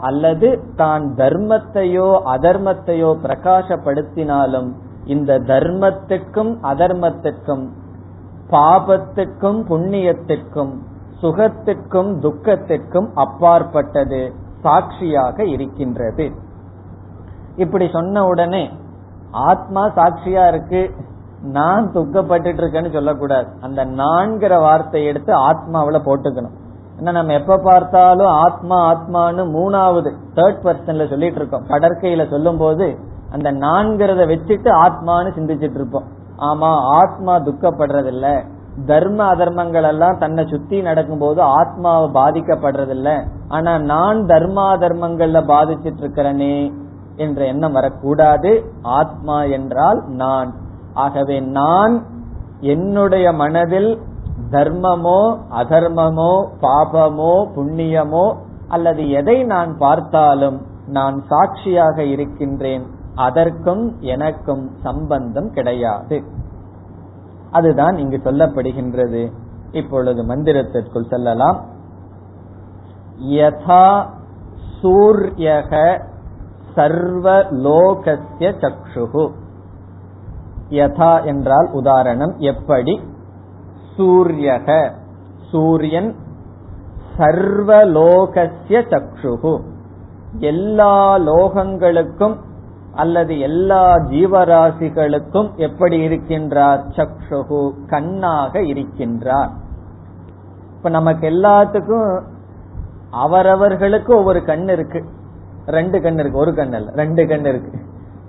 அல்லது 0.00 0.48
தான் 0.76 1.04
தர்மத்தையோ 1.16 2.08
அதர்மத்தையோ 2.34 3.10
பிரகாசப்படுத்தினாலும் 3.24 4.70
இந்த 5.04 5.38
தர்மத்துக்கும் 5.38 6.52
அதர்மத்துக்கும் 6.62 7.64
பாபத்துக்கும் 8.50 9.60
புண்ணியத்துக்கும் 9.68 10.72
சுகத்துக்கும் 11.22 12.10
துக்கத்துக்கும் 12.20 13.08
அப்பாற்பட்டது 13.14 14.32
சாட்சியாக 14.62 15.44
இருக்கின்றது. 15.44 16.32
இப்படி 17.56 17.88
சொன்ன 17.88 18.24
உடனே 18.26 18.70
ஆத்மா 19.30 19.82
சாட்சியா 19.88 20.44
இருக்கு 20.48 20.94
நான் 21.42 21.90
துக்கப்பட்டு 21.94 22.48
இருக்கேன்னு 22.60 22.92
சொல்லக்கூடாது. 22.92 23.48
அந்த 23.60 23.84
நான்கிற 23.84 24.60
வார்த்தை 24.60 25.04
எடுத்து 25.04 25.32
ஆத்மாவில 25.50 26.00
போட்டுக்கணும். 26.08 26.56
நம்ம 27.00 27.32
எப்ப 27.32 27.56
பார்த்தாலும் 27.56 28.26
ஆத்மா 28.26 28.92
ஆத்மான்னு 28.92 29.42
மூணாவது 29.56 30.10
தேர்ட் 30.34 30.62
பர்சன்ல 30.64 31.08
சொல்லிட்டு 31.08 31.38
இருக்கோம் 31.38 31.66
கடற்கையில 31.68 32.30
சொல்லும் 32.30 32.56
போது 32.56 32.98
அந்த 33.30 33.52
நான்கிறத 33.52 34.22
வச்சுட்டு 34.26 34.70
ஆத்மான்னு 34.84 35.30
சிந்திச்சிட்டு 35.36 35.74
இருப்போம் 35.74 36.18
ஆமா 36.38 36.70
ஆத்மா 36.84 37.36
துக்கப்படுறதில்ல. 37.36 38.44
தர்ம 38.86 39.34
அதர்மங்கள் 39.34 39.82
எல்லாம் 39.82 40.18
தன்னை 40.18 40.46
சுத்தி 40.46 40.82
நடக்கும்போது 40.82 41.42
ஆத்மாவை 41.42 42.08
பாதிக்கப்படுறதில்ல. 42.10 43.26
ஆனா 43.48 43.78
நான் 43.78 44.18
தர்மா 44.24 44.76
தர்மங்கள்ல 44.76 45.40
பாதிச்சிட்டு 45.44 46.00
இருக்கிறனே 46.02 46.72
என்ற 47.16 47.44
எண்ணம் 47.44 47.72
வரக்கூடாது. 47.72 48.64
ஆத்மா 48.82 49.42
என்றால் 49.42 50.02
நான். 50.06 50.54
ஆகவே 50.94 51.40
நான் 51.40 52.02
என்னுடைய 52.60 53.32
மனதில் 53.32 53.98
தர்மமோ 54.50 55.20
அதர்மமோ 55.60 56.32
பாபமோ 56.60 57.34
புண்ணியமோ 57.56 58.26
அல்லது 58.68 59.02
எதை 59.10 59.36
நான் 59.44 59.72
பார்த்தாலும் 59.78 60.58
நான் 60.86 61.16
சாட்சியாக 61.28 62.04
இருக்கின்றேன் 62.04 62.84
அதற்கும் 63.14 63.82
எனக்கும் 64.00 64.70
சம்பந்தம் 64.82 65.50
கிடையாது. 65.50 66.18
அதுதான் 67.50 67.96
இங்கு 67.96 68.18
சொல்லப்படுகின்றது. 68.24 69.22
இப்பொழுது 69.72 70.20
மந்திரத்திற்குள் 70.22 71.08
செல்லலாம். 71.08 71.58
யதா 73.38 73.86
சூரியக 74.80 75.72
சர்வ 76.74 77.26
லோகஸ்ய 77.64 78.50
சக்ஷுகு 78.62 79.24
யதா 80.70 81.12
என்றால் 81.24 81.68
உதாரணம் 81.72 82.34
எப்படி? 82.52 82.94
சூரியக. 84.00 84.92
சூரியன் 85.50 86.14
சர்வலோகசிய 87.18 88.80
சக்ஷுகு 88.90 89.60
எல்லா 90.38 91.18
லோகங்களுக்கும் 91.18 92.36
அல்லது 92.94 93.38
எல்லா 93.38 93.96
ஜீவராசிகளுக்கும் 93.96 95.54
எப்படி 95.56 96.08
இருக்கின்றார்? 96.08 96.82
சக்ஷுகு 96.96 97.72
கண்ணாக 97.86 98.60
இருக்கின்றார். 98.60 99.50
இப்ப 100.76 100.88
நமக்கு 100.88 101.28
எல்லாத்துக்கும் 101.28 102.22
அவரவர்களுக்கு 103.10 104.16
ஒவ்வொரு 104.16 104.44
கண் 104.44 104.68
இருக்கு. 104.68 105.04
ரெண்டு 105.66 106.00
கண் 106.00 106.18
இருக்கு 106.18 106.38
ஒரு 106.38 106.54
கண் 106.54 106.72
அல்ல 106.72 106.90
ரெண்டு 106.90 107.26
கண் 107.26 107.44
இருக்கு. 107.44 107.78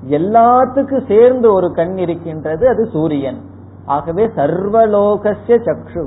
எல்லாத்துக்கும் 0.09 1.07
சேர்ந்து 1.07 1.53
ஒரு 1.53 1.71
கண் 1.71 1.97
இருக்கின்றது 1.97 2.69
அது 2.69 2.85
சூரியன். 2.85 3.49
ஆகவே 3.95 4.23
சர்வலோகசிய 4.35 5.57
சக்ஷு. 5.67 6.03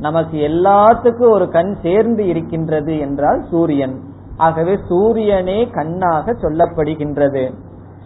நமக்கு 0.00 0.36
எல்லாத்துக்கும் 0.48 1.30
ஒரு 1.30 1.46
கண் 1.48 1.72
சேர்ந்து 1.82 2.22
இருக்கின்றது 2.26 2.92
என்றால் 2.98 3.40
சூரியன். 3.50 3.96
ஆகவே 4.36 4.74
சூரியனே 4.88 5.58
கண்ணாக 5.68 6.34
சொல்லப்படுகின்றது. 6.42 7.44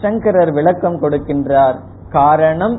சங்கரர் 0.02 0.52
விளக்கம் 0.52 1.00
கொடுக்கின்றார். 1.02 1.78
காரணம் 2.10 2.76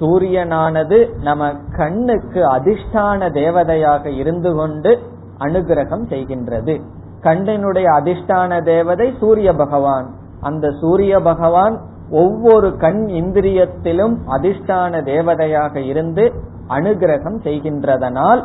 சூரியனானது 0.00 0.98
நம்ம 1.22 1.50
கண்ணுக்கு 1.76 2.40
அதிஷ்டான 2.56 3.28
தேவதையாக 3.32 4.06
இருந்து 4.22 4.50
கொண்டு 4.54 4.90
அனுகிரகம் 5.38 6.04
செய்கின்றது. 6.12 6.74
கண்ணினுடைய 7.22 7.86
அதிஷ்டான 7.98 8.60
தேவதை 8.64 9.08
சூரிய 9.20 9.50
பகவான். 9.54 10.08
அந்த 10.40 10.68
சூரிய 10.80 11.14
பகவான் 11.20 11.76
ஒவ்வொரு 12.20 12.68
கண் 12.76 13.02
இந்திரியத்திலும் 13.20 14.14
அதிஷ்டான 14.36 15.02
தேவதையாக 15.04 15.74
இருந்து 15.90 16.24
அனுகிரகம் 16.68 17.38
செய்கின்றதனால் 17.46 18.42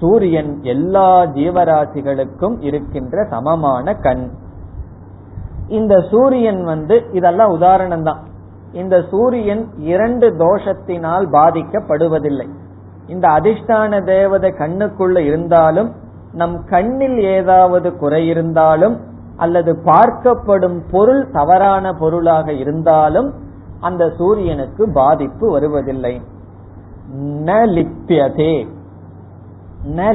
சூரியன் 0.00 0.50
எல்லா 0.72 1.10
ஜீவராசிகளுக்கும் 1.36 2.56
இருக்கின்ற 2.60 3.24
சமமான 3.30 3.94
கண். 4.06 4.24
இந்த 5.78 5.94
சூரியன் 6.10 6.60
வந்து 6.64 6.96
இதெல்லாம் 7.12 7.52
உதாரணம் 7.56 8.02
தான் 8.02 8.20
இந்த 8.72 8.96
சூரியன் 9.10 9.62
இரண்டு 9.92 10.26
தோஷத்தினால் 10.44 11.26
பாதிக்கப்படுவதில்லை. 11.36 12.48
இந்த 13.06 13.26
அதிஷ்டான 13.38 14.00
தேவதை 14.04 14.50
கண்ணுக்குள்ள 14.62 15.18
இருந்தாலும் 15.30 15.90
நம் 16.32 16.56
கண்ணில் 16.64 17.18
ஏதாவது 17.36 17.88
குறை 17.96 18.22
இருந்தாலும் 18.28 18.96
அல்லது 19.38 19.72
பார்க்கப்படும் 19.84 20.78
பொருள் 20.90 21.30
தவறான 21.30 21.92
பொருளாக 21.92 22.52
இருந்தாலும் 22.52 23.28
அந்த 23.80 24.12
சூரியனுக்கு 24.18 24.88
பாதிப்பு 24.88 25.50
வருவதில்லை. 25.50 26.14
ந 27.44 27.50
லிப்பியதே 27.76 28.54
ந 29.96 30.06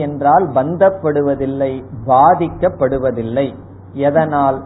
என்றால் 0.00 0.46
பந்தப்படுவதில்லை 0.48 1.72
பாதிக்கப்படுவதில்லை. 2.06 3.54
எதனால்? 3.92 4.58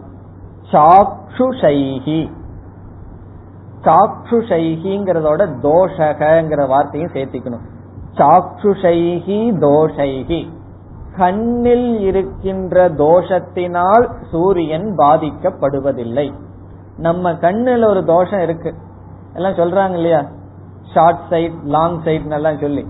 சாக்ஷுஷைகி 0.73 2.21
சாக்ஷுஷைகிங்கிறதோட 3.85 5.43
தோஷகங்கிற 5.63 6.69
வார்த்தையும் 6.69 7.13
சேர்த்திக்கணும். 7.13 7.65
சாக்ஷுஷைகி 8.15 9.41
தோஷைகி 9.65 10.41
கண்ணில் 11.17 12.01
இருக்கின்ற 12.01 12.89
தோஷத்தினால் 12.89 14.11
சூரியன் 14.31 14.95
பாதிக்கப்படுவதில்லை. 14.97 16.33
நம்ம 16.97 17.35
கண்ணில் 17.35 17.85
ஒரு 17.85 18.05
தோஷம் 18.05 18.41
இருக்கு. 18.41 18.75
எல்லாம் 19.35 19.53
சொல்றாங்க 19.53 19.95
இல்லையா? 19.95 20.27
ஷார்ட் 20.95 21.19
சைட் 21.31 21.53
லாங் 21.65 22.03
சைட் 22.03 22.31
எல்லாம் 22.31 22.59
சொல்லி. 22.59 22.87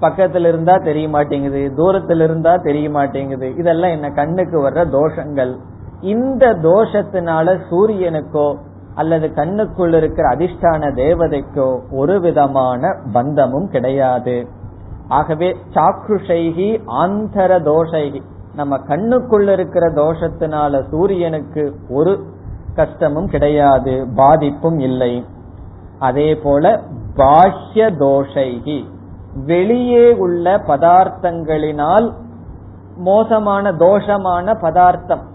பக்கத்துல 0.00 0.48
இருந்தா 0.48 0.76
தெரிய 0.76 1.08
மாட்டேங்குது 1.08 1.72
தூரத்துல 1.76 2.22
இருந்தா 2.22 2.56
தெரிய 2.56 2.90
மாட்டேங்குது. 2.90 3.54
இதெல்லாம் 3.56 3.90
என்ன 3.90 4.10
கண்ணுக்கு 4.10 4.68
வர்ற 4.68 4.72
தோஷங்கள். 4.72 5.56
இந்த 6.00 6.46
தோஷத்தினால 6.54 7.58
சூரியனுக்கோ 7.70 8.56
அல்லது 8.94 9.26
கண்ணுக்குள் 9.34 9.94
இருக்கிற 9.94 10.28
அதிஷ்டான 10.28 10.90
தேவதைக்கோ 10.94 11.80
ஒரு 11.90 12.20
விதமான 12.20 12.96
பந்தமும் 13.12 13.68
கிடையாது. 13.68 14.48
ஆகவே 15.08 15.56
சாக்ருஷைகி 15.74 16.80
ஆந்தர 16.86 17.58
தோஷைகி 17.60 18.22
நம்ம 18.54 18.76
கண்ணுக்குள்ள 18.76 19.48
இருக்கிற 19.48 19.90
தோஷத்தினால 19.90 20.88
சூரியனுக்கு 20.88 21.74
ஒரு 21.88 22.24
கஷ்டமும் 22.74 23.26
கிடையாது 23.26 24.06
பாதிப்பும் 24.14 24.78
இல்லை. 24.78 25.24
அதே 25.98 26.34
போல 26.34 26.80
பாஹ்ய 27.16 27.90
தோஷைகி. 27.98 28.84
வெளியே 29.46 30.12
உள்ள 30.12 30.56
பதார்த்தங்களினால் 30.56 32.12
மோசமான 32.96 33.72
தோஷமான 33.72 34.60
பதார்த்தம். 34.60 35.32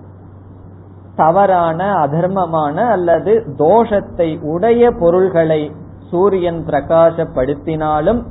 தவறான 1.16 1.94
அதர்மமான 1.94 2.76
அல்லது 2.76 3.46
தோஷத்தை 3.58 4.42
உடைய 4.42 4.92
பொருள்களை 4.92 5.72
சூரியன் 6.10 6.66
பிரகாசப்படுத்தினாலும் 6.66 8.24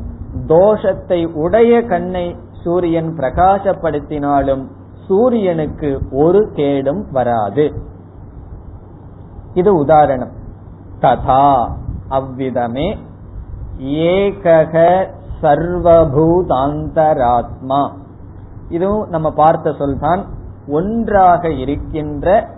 தோஷத்தை 0.47 1.33
உடைய 1.33 1.85
கண்ணை 1.85 2.37
சூரியன் 2.63 3.17
பிரகாசப்படுத்தினாலும் 3.17 4.67
சூரியனுக்கு 5.07 6.01
ஒரு 6.11 6.51
கேடும் 6.55 7.07
வராது. 7.13 7.73
இது 9.55 9.77
உதாரணம். 9.77 10.31
ததா 11.01 11.71
அவ்விதமே 12.09 12.99
ஏகக 13.79 15.07
சர்வபூதாந்தராத்மா. 15.43 17.91
இதுவும் 18.69 19.09
நம்ம 19.09 19.31
பார்த்த 19.31 19.73
சொல்தான் 19.73 20.25
ஒன்றாக 20.69 21.51
இருக்கின்ற 21.51 22.49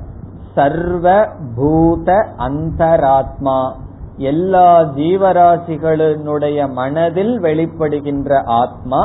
சர்வ 0.55 1.29
பூத 1.57 2.29
அந்தராத்மா. 2.39 3.73
எல்லா 4.21 4.81
ஜீவராசிகளினுடைய 4.81 6.73
மனதில் 6.73 7.41
வெளிப்படுகின்ற 7.41 8.43
ஆத்மா. 8.45 8.99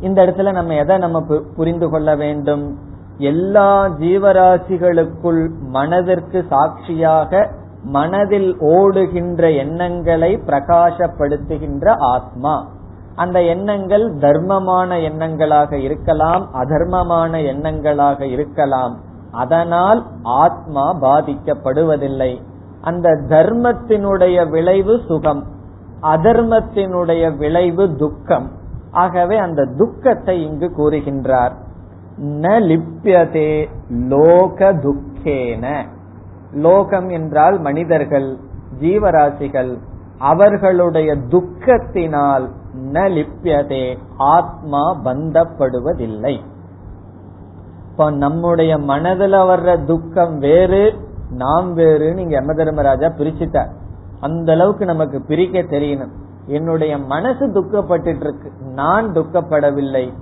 இந்த 0.00 0.22
இடத்துல 0.22 0.52
நம்ம 0.52 0.74
எதை 0.74 0.98
நம்ம 0.98 1.22
புரிந்து 1.56 1.90
கொள்ள 1.90 2.16
வேண்டும்? 2.16 2.78
எல்லா 3.18 3.88
ஜீவராசிகளுக்குள் 3.88 5.48
மனதிற்கு 5.60 6.44
சாட்சியாக 6.48 7.50
மனதில் 7.84 8.56
ஓடுகின்ற 8.60 9.50
எண்ணங்களை 9.50 10.36
பிரகாசப்படுத்துகின்ற 10.46 11.94
ஆத்மா. 11.98 12.68
அந்த 13.14 13.42
எண்ணங்கள் 13.42 14.14
தர்மமான 14.14 14.96
எண்ணங்களாக 14.96 15.72
இருக்கலாம் 15.72 16.48
அதர்மமான 16.54 17.38
எண்ணங்களாக 17.52 18.20
இருக்கலாம். 18.20 18.96
அதனால் 19.30 20.06
ஆத்மா 20.22 20.94
பாதிக்கப்படுவதில்லை. 21.00 22.47
அந்த 22.80 23.08
தர்மத்தினுடைய 23.28 24.48
விளைவு 24.48 25.00
சுகம் 25.06 25.56
அதர்மத்தினுடைய 26.02 27.36
விளைவு 27.36 27.96
துக்கம். 27.96 28.50
ஆகவே 28.90 29.36
அந்த 29.36 29.64
துக்கத்தை 29.64 30.44
இங்கு 30.44 30.70
கூறுகின்றார். 30.76 31.52
ந 32.20 32.60
லிப்பியதே 32.68 33.68
லோக 33.90 34.72
துக்கேன. 34.72 35.86
லோகம் 36.52 37.08
என்றால் 37.08 37.60
மனிதர்கள் 37.60 38.36
ஜீவராசிகள் 38.80 39.78
அவர்களுடைய 40.18 41.16
துக்கத்தினால் 41.16 42.48
ந 42.92 42.92
லிப்பியதே 42.92 43.98
ஆத்மா 44.16 44.94
பந்தப்படுவதில்லை. 45.04 46.40
இப்ப 47.90 48.10
நம்முடைய 48.10 48.78
மனதில் 48.78 49.32
வர்ற 49.32 49.84
துக்கம் 49.84 50.38
வேறு 50.38 51.07
நாம் 51.30 51.74
வேறு 51.74 52.16
இங்க 52.16 52.40
யம 52.40 52.54
தர்மராஜா 52.54 53.08
பிரிச்சுட்டார் 53.18 53.68
அந்த 54.20 54.52
அளவுக்கு 54.52 54.84
நமக்கு 54.84 55.20
பிரிக்க 55.20 55.62
தெரியணும். 55.62 56.10
என்னுடைய 56.46 56.98
மனசு 56.98 57.46
துக்கப்பட்டு 57.46 58.20
இருக்கு 58.20 58.52
நான் 58.74 59.12
துக்கப்படவில்லை. 59.12 60.12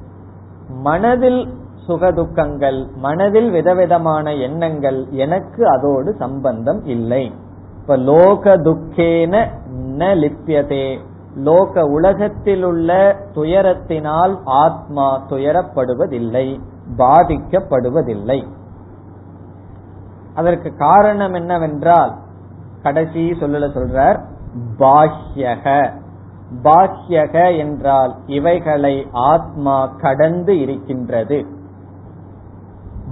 மனதில் 0.69 1.49
சுகதுக்கங்கள் 1.89 2.87
மனதில் 2.97 3.51
விதவிதமான 3.51 4.35
எண்ணங்கள் 4.35 5.07
எனக்கு 5.11 5.69
அதோடு 5.69 6.15
சம்பந்தம் 6.15 6.85
இல்லை. 6.85 7.33
இப்ப 7.81 7.97
லோக 7.97 8.57
துக்கேன 8.57 9.47
ந 9.99 10.09
லிப்பியதே 10.23 10.99
லோக 11.37 11.85
உலகத்தில் 11.87 12.63
உள்ள 12.63 13.17
துயரத்தினால் 13.35 14.39
ஆத்மா 14.45 15.23
துயரப்படுவதில்லை 15.31 16.61
பாதிக்கப்படுவதில்லை. 16.99 18.47
அதற்கு 20.37 20.76
காரணம் 20.76 21.34
என்னவென்றால் 21.34 22.12
கடைசி 22.82 23.22
சொல்லல 23.41 23.68
சொல்றார் 23.76 24.18
பாஹ்யக. 24.78 25.64
பாஹ்யக 26.64 27.59
என்றால் 27.59 28.12
இவைகளை 28.26 28.95
ஆத்மா 29.12 29.76
கடந்து 29.87 30.59
இருக்கின்றது. 30.59 31.39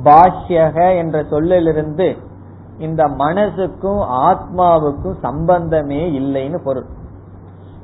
பாஹ்யக 0.05 0.97
என்ற 0.97 1.25
சொல்லிலிருந்து 1.31 2.17
இந்த 2.79 3.03
மனசுக்கும் 3.05 4.03
ஆத்மாவுக்கும் 4.29 5.19
சம்பந்தமே 5.23 6.03
இல்லைன்னு 6.21 6.59
பொருள். 6.65 6.87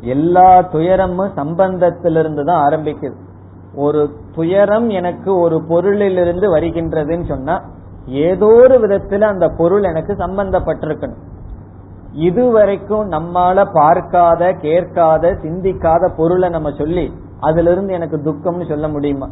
எல்லா 0.01 0.51
துயரமும் 0.61 1.34
சம்பந்தத்திலிருந்து 1.36 2.45
தான் 2.45 2.62
ஆரம்பிக்குது. 2.68 3.16
ஒரு 3.74 4.01
துயரம் 4.34 4.88
எனக்கு 4.88 5.30
ஒரு 5.41 5.57
பொருளிலிருந்து 5.68 6.47
வருகின்றதுன்னு 6.55 7.26
சொன்னா 7.28 7.57
ஏதோ 8.11 8.47
ஒரு 8.47 8.77
விதத்துல 8.79 9.21
அந்த 9.21 9.49
பொருள் 9.49 9.83
எனக்கு 9.83 10.13
சம்பந்தப்பட்டிருக்கணும். 10.13 11.21
இதுவரைக்கும் 12.13 13.11
நம்மால 13.11 13.65
பார்க்காத 13.73 14.53
கேட்காத 14.53 15.33
சிந்திக்காத 15.43 16.09
பொருளை 16.17 16.49
நம்ம 16.49 16.71
சொல்லி 16.71 17.13
அதுல 17.41 17.71
இருந்து 17.71 17.93
எனக்கு 17.93 18.17
துக்கம்னு 18.17 18.69
சொல்ல 18.69 18.89
முடியுமா? 18.89 19.29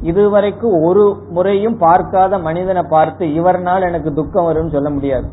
இதுவரைக்கும் 0.00 0.82
ஒரு 0.82 1.16
முறையும் 1.30 1.76
பார்க்காத 1.76 2.38
மனிதனை 2.38 2.82
பார்த்து 2.82 3.26
இவர்னால் 3.26 3.86
எனக்கு 3.88 4.12
துக்கம் 4.12 4.48
வரும்னு 4.48 4.70
சொல்ல 4.70 4.90
முடியாது. 4.90 5.26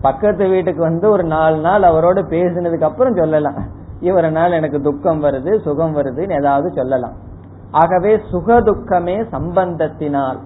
பக்கத்து 0.00 0.48
வீட்டுக்கு 0.48 0.82
வந்து 0.82 1.10
ஒரு 1.10 1.24
நாலு 1.24 1.56
நாள் 1.56 1.82
அவரோட 1.82 2.18
பேசினதுக்கு 2.28 2.82
அப்புறம் 2.82 3.16
சொல்லலாம். 3.16 3.58
இவரனால் 4.00 4.52
எனக்கு 4.52 4.80
துக்கம் 4.80 5.22
வருது 5.24 5.58
சுகம் 5.58 5.96
வருதுன்னு 5.96 6.38
ஏதாவது 6.38 6.70
சொல்லலாம். 6.70 7.16
ஆகவே 7.70 8.18
சுக 8.18 8.60
துக்கமே 8.60 9.16
சம்பந்தத்தினால் 9.30 10.38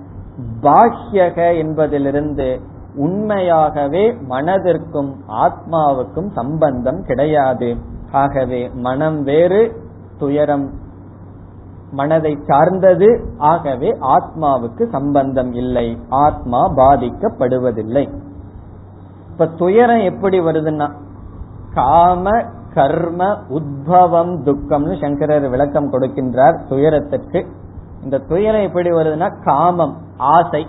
பாஹ்யக 0.63 1.57
என்பதிலிருந்து 1.57 2.61
உண்மையாகவே 2.97 4.13
மனதிற்கும் 4.13 5.13
ஆத்மாவுக்கும் 5.29 6.33
சம்பந்தம் 6.33 7.03
கிடையாது. 7.03 7.77
ஆகவே 8.13 8.71
மனம் 8.75 9.23
வேறு 9.23 9.81
துயரம் 10.19 10.71
மனதை 11.93 12.39
சார்ந்தது. 12.47 13.29
ஆகவே 13.39 13.91
ஆத்மாவுக்கு 13.91 14.89
சம்பந்தம் 14.89 15.53
இல்லை. 15.53 15.99
ஆத்மா 16.09 16.69
பாதிக்கப்படுவதில்லை. 16.69 18.13
இப்ப 19.31 19.47
துயரம் 19.47 20.01
எப்படி 20.01 20.41
வருதுன்னா 20.41 20.91
காம 21.75 22.31
கர்ம 22.75 23.25
உத்பவம் 23.49 24.35
துக்கம்னு 24.43 25.01
சங்கரர் 25.01 25.49
விளக்கம் 25.49 25.93
கொடுக்கின்றார் 25.93 26.69
துயரத்திற்கு 26.69 27.47
இந்த 28.05 28.19
துயரம் 28.19 28.61
எப்படி 28.61 28.91
வருதுன்னா 28.91 29.45
காமம் 29.45 29.97
ஆசை. 30.17 30.67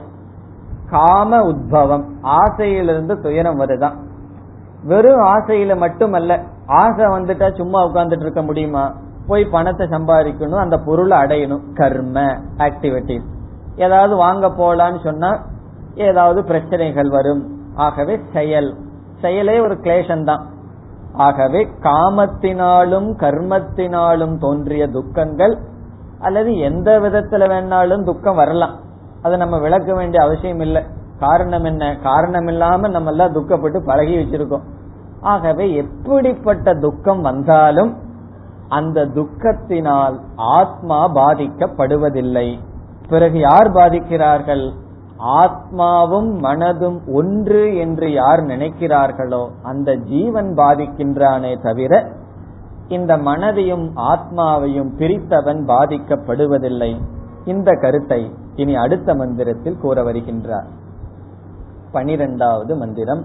காம 0.89 1.51
உத்பவம். 1.51 2.03
ஆசையிலிருந்து 2.21 3.21
துயரம் 3.21 3.59
வருதான் 3.59 3.95
வெறும் 4.83 5.21
ஆசையில 5.21 5.77
மட்டுமல்ல 5.77 6.41
ஆசை 6.67 7.05
வந்துட்டா 7.05 7.55
சும்மா 7.55 7.85
உட்கார்ந்துட்டு 7.85 8.21
இருக்க 8.21 8.41
முடியுமா? 8.41 8.93
போய் 9.27 9.45
பணத்தை 9.45 9.87
சம்பாதிக்கணும் 9.87 10.59
அந்த 10.59 10.77
பொருளை 10.77 11.17
அடையணும். 11.17 11.73
கர்ம 11.73 12.21
ஆக்டிவிட்டிஸ் 12.57 13.27
ஏதாவது 13.75 14.15
வாங்க 14.15 14.47
போலான்னு 14.47 15.03
சொன்னா 15.03 15.43
ஏதாவது 15.95 16.43
பிரச்சனைகள் 16.43 17.09
வரும். 17.09 17.43
ஆகவே 17.75 18.19
செயல். 18.33 18.75
செயலே 19.21 19.59
ஒரு 19.59 19.73
கிளேஷன் 19.73 20.23
தான் 20.23 20.45
ஆகவே 21.13 21.67
காமத்தினாலும் 21.79 23.09
கர்மத்தினாலும் 23.17 24.37
தோன்றிய 24.37 24.87
துக்கங்கள் 24.87 25.57
அல்லது 26.19 26.57
எந்த 26.57 26.99
விதத்துல 26.99 27.43
வேணாலும் 27.47 28.03
துக்கம் 28.03 28.35
வரலாம். 28.35 28.75
அதை 29.21 29.37
நம்ம 29.37 29.59
விளக்க 29.59 29.93
வேண்டிய 29.93 30.23
அவசியம் 30.23 30.59
இல்லை. 30.59 30.83
காரணம் 31.19 31.63
என்ன? 31.63 31.97
காரணம் 32.03 32.47
இல்லாம 32.47 32.87
நம்ம 32.87 33.09
எல்லாம் 33.09 33.33
துக்கப்பட்டு 33.33 33.79
பழகி 33.85 34.15
வச்சிருக்கோம். 34.15 34.63
ஆகவே 35.21 35.73
எப்படிப்பட்ட 35.73 36.73
துக்கம் 36.73 37.21
வந்தாலும் 37.21 37.97
அந்த 38.69 39.05
துக்கத்தினால் 39.05 40.19
ஆத்மா 40.35 41.07
பாதிக்கப்படுவதில்லை. 41.07 42.59
பிறகு 43.09 43.39
யார் 43.39 43.71
பாதிக்கிறார்கள்? 43.71 44.71
ஆத்மாவும் 45.19 46.31
மனதும் 46.39 46.99
ஒன்று 47.13 47.77
என்று 47.77 48.11
யார் 48.11 48.39
நினைக்கிறார்களோ 48.39 49.47
அந்த 49.63 49.95
ஜீவன் 49.95 50.53
பாதிக்கின்றானே 50.57 51.61
தவிர 51.61 52.11
இந்த 52.88 53.18
மனதையும் 53.18 53.92
ஆத்மாவையும் 54.10 54.94
பிரித்தவன் 54.98 55.66
பாதிக்கப்படுவதில்லை 55.66 56.96
இந்த 57.44 57.74
கருத்தை 57.74 58.30
இனி 58.56 58.76
அடுத்த 58.76 59.14
மந்திரத்தில் 59.14 59.78
கூற 59.78 60.02
வருகின்றார் 60.02 60.66
பனிரெண்டாவது 61.92 62.76
மந்திரம் 62.76 63.24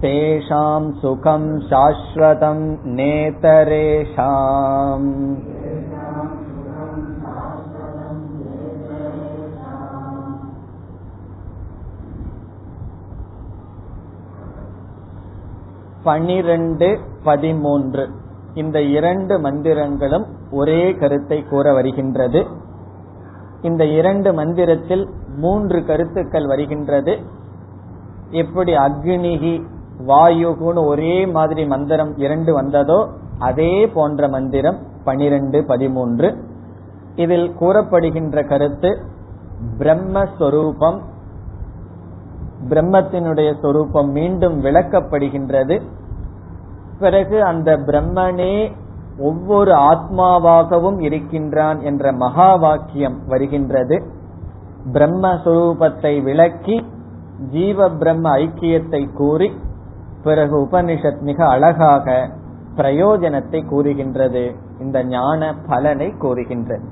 तेषां 0.00 0.92
सुखं 0.92 1.60
शाश्वतं 1.60 2.76
नेतरेषाम् 2.86 5.53
பனிரெண்டு 16.04 16.88
பதிமூன்று. 17.24 18.04
இந்த 18.54 18.78
இரண்டு 18.96 19.34
மந்திரங்களும் 19.38 20.26
ஒரே 20.50 20.82
கருத்தை 20.92 21.38
கூற 21.42 21.72
வருகின்றது. 21.72 22.40
இந்த 23.62 23.84
இரண்டு 23.98 24.34
மந்திரத்தில் 24.34 25.04
மூன்று 25.36 25.84
கருத்துக்கள் 25.84 26.46
வருகின்றது. 26.46 27.14
எப்படி 28.30 28.72
அக்னிகி 28.76 29.54
வாயுகுன்னு 30.06 30.86
ஒரே 30.86 31.26
மாதிரி 31.26 31.66
மந்திரம் 31.66 32.12
இரண்டு 32.16 32.52
வந்ததோ 32.52 33.00
அதே 33.38 33.86
போன்ற 33.86 34.28
மந்திரம் 34.28 34.78
பனிரெண்டு 35.04 35.64
பதிமூன்று. 35.64 36.28
இதில் 37.16 37.48
கூறப்படுகின்ற 37.60 38.42
கருத்து 38.48 38.90
பிரம்மஸ்வரூபம் 39.78 40.98
பிரம்மத்தினுடைய 42.68 43.60
சொரூபம் 43.60 44.10
மீண்டும் 44.10 44.64
விளக்கப்படுகின்றது. 44.64 45.82
பிறகு 46.98 47.44
அந்த 47.44 47.76
பிரம்மனே 47.76 48.72
ஒவ்வொரு 49.18 49.72
ஆத்மாவாகவும் 49.74 51.00
இருக்கின்றான் 51.00 51.80
என்ற 51.80 52.12
மகா 52.12 52.54
வாக்கியம் 52.54 53.18
வருகின்றது. 53.26 54.02
பிரம்மஸ்வரூபத்தை 54.92 56.22
விளக்கி 56.22 56.86
ஜீவ 57.50 57.88
பிரம்ம 57.90 58.36
ஐக்கியத்தை 58.36 59.12
கூறி 59.14 59.52
பிறகு 60.22 60.58
உபனிஷத் 60.58 61.20
மிக 61.20 61.46
அழகாக 61.48 62.28
பிரயோஜனத்தை 62.76 63.68
கூறுகின்றது. 63.68 64.54
இந்த 64.80 65.04
ஞான 65.04 65.54
பலனை 65.66 66.10
கூறுகின்றது. 66.18 66.84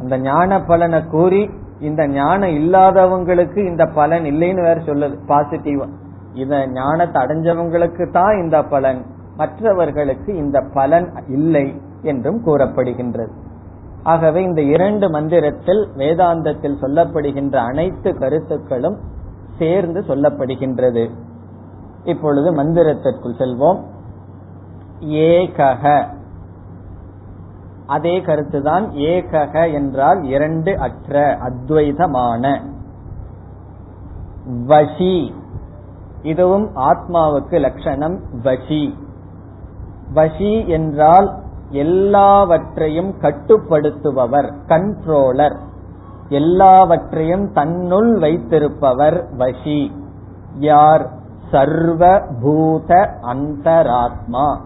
அந்த 0.00 0.18
ஞான 0.18 0.60
பலனை 0.60 1.04
கூறி 1.04 1.50
இந்த 1.80 2.06
ஞானம் 2.06 2.50
இல்லாதவங்களுக்கு 2.50 3.66
இந்த 3.66 3.86
பலன் 3.86 4.24
இல்லைன்னு 4.24 4.62
வேற 4.62 4.80
சொல்லுது 4.80 5.18
பாசிட்டிவா 5.28 5.88
இந்த 6.34 6.66
ஞானத்தை 6.66 7.22
அடைஞ்சவங்களுக்கு 7.22 8.10
தான் 8.10 8.38
இந்த 8.38 8.62
பலன் 8.62 9.04
மற்றவர்களுக்கு 9.36 10.36
இந்த 10.36 10.60
பலன் 10.74 11.12
இல்லை 11.28 11.80
என்றும் 12.02 12.44
கூறப்படுகின்றது. 12.44 13.28
ஆகவே 14.02 14.42
இந்த 14.42 14.62
இரண்டு 14.62 15.10
மந்திரத்தில் 15.10 15.88
வேதாந்தத்தில் 15.96 16.80
சொல்லப்படுகின்ற 16.80 17.56
அனைத்து 17.56 18.18
கருத்துக்களும் 18.18 18.98
சேர்ந்து 19.58 20.00
சொல்லப்படுகின்றது. 20.00 21.10
இப்பொழுது 22.04 22.52
மந்திரத்திற்குள் 22.52 23.38
செல்வோம். 23.38 23.80
ஏகக 25.00 26.06
அதே 27.86 28.20
கருத்துதான் 28.20 28.92
ஏகக 28.92 29.72
என்றால் 29.72 30.22
இரண்டு 30.22 30.78
அற்ற 30.78 31.36
அத்வைதமான. 31.36 32.60
வஷி. 34.66 35.34
இதுவும் 36.22 36.76
ஆத்மாவுக்கு 36.76 37.60
லட்சணம் 37.60 38.20
வஷி. 38.42 38.98
வஷி 40.14 40.66
என்றால் 40.66 41.42
எல்லாவற்றையும் 41.70 43.14
கட்டுப்படுத்துபவர் 43.20 44.52
கண்ட்ரோலர் 44.68 45.56
எல்லாவற்றையும் 46.28 47.52
தன்னுள் 47.52 48.18
வைத்திருப்பவர் 48.18 49.36
வஷி. 49.36 49.92
யார்? 50.58 51.14
சர்வபூத 51.52 53.08
அந்தராத்மா. 53.22 54.60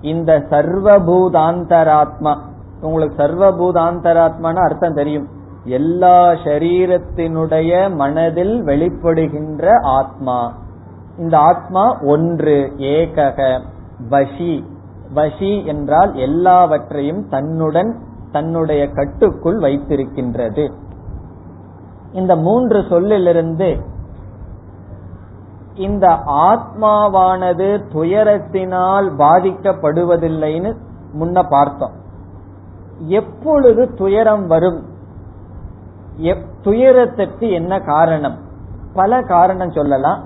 இந்த 0.00 0.38
சர்வபூதாந்தராத்மா 0.38 2.36
உங்களுக்கு 2.82 3.22
சர்வபூதாந்தராத்மான 3.22 4.54
அர்த்தம் 4.54 4.94
தெரியும். 4.94 5.28
எல்லா 5.64 6.30
சரீரத்தினுடைய 6.30 7.94
மனதில் 7.94 8.62
வெளிப்படுகின்ற 8.62 9.80
ஆத்மா. 9.82 10.52
இந்த 11.18 11.38
ஆத்மா 11.38 12.00
ஒன்று 12.00 12.72
ஏகக 12.76 13.60
வஷி. 14.08 14.64
வஷி 15.14 15.66
என்றால் 15.66 16.14
எல்லாவற்றையும் 16.14 17.28
தன்னுடன் 17.28 17.98
தன்னுடைய 18.32 18.88
கட்டுக்குள் 18.88 19.58
வைத்திருக்கின்றது. 19.58 20.72
இந்த 22.12 22.36
மூன்று 22.36 22.84
சொல்லிலிருந்து 22.88 23.76
இந்த 25.74 26.06
ஆத்மாவானது 26.26 27.80
துயரத்தினால் 27.94 29.08
பாதிக்கப்படுவதில்லைன்னு 29.18 30.76
முன்ன 31.20 31.42
பார்த்தோம். 31.48 32.00
எப்பொழுது 33.06 33.94
துயரம் 33.94 34.46
வரும்? 34.46 34.82
துயரத்திற்கு 36.62 37.50
என்ன 37.50 37.80
காரணம்? 37.80 38.38
பல 38.94 39.22
காரணம் 39.22 39.70
சொல்லலாம். 39.70 40.24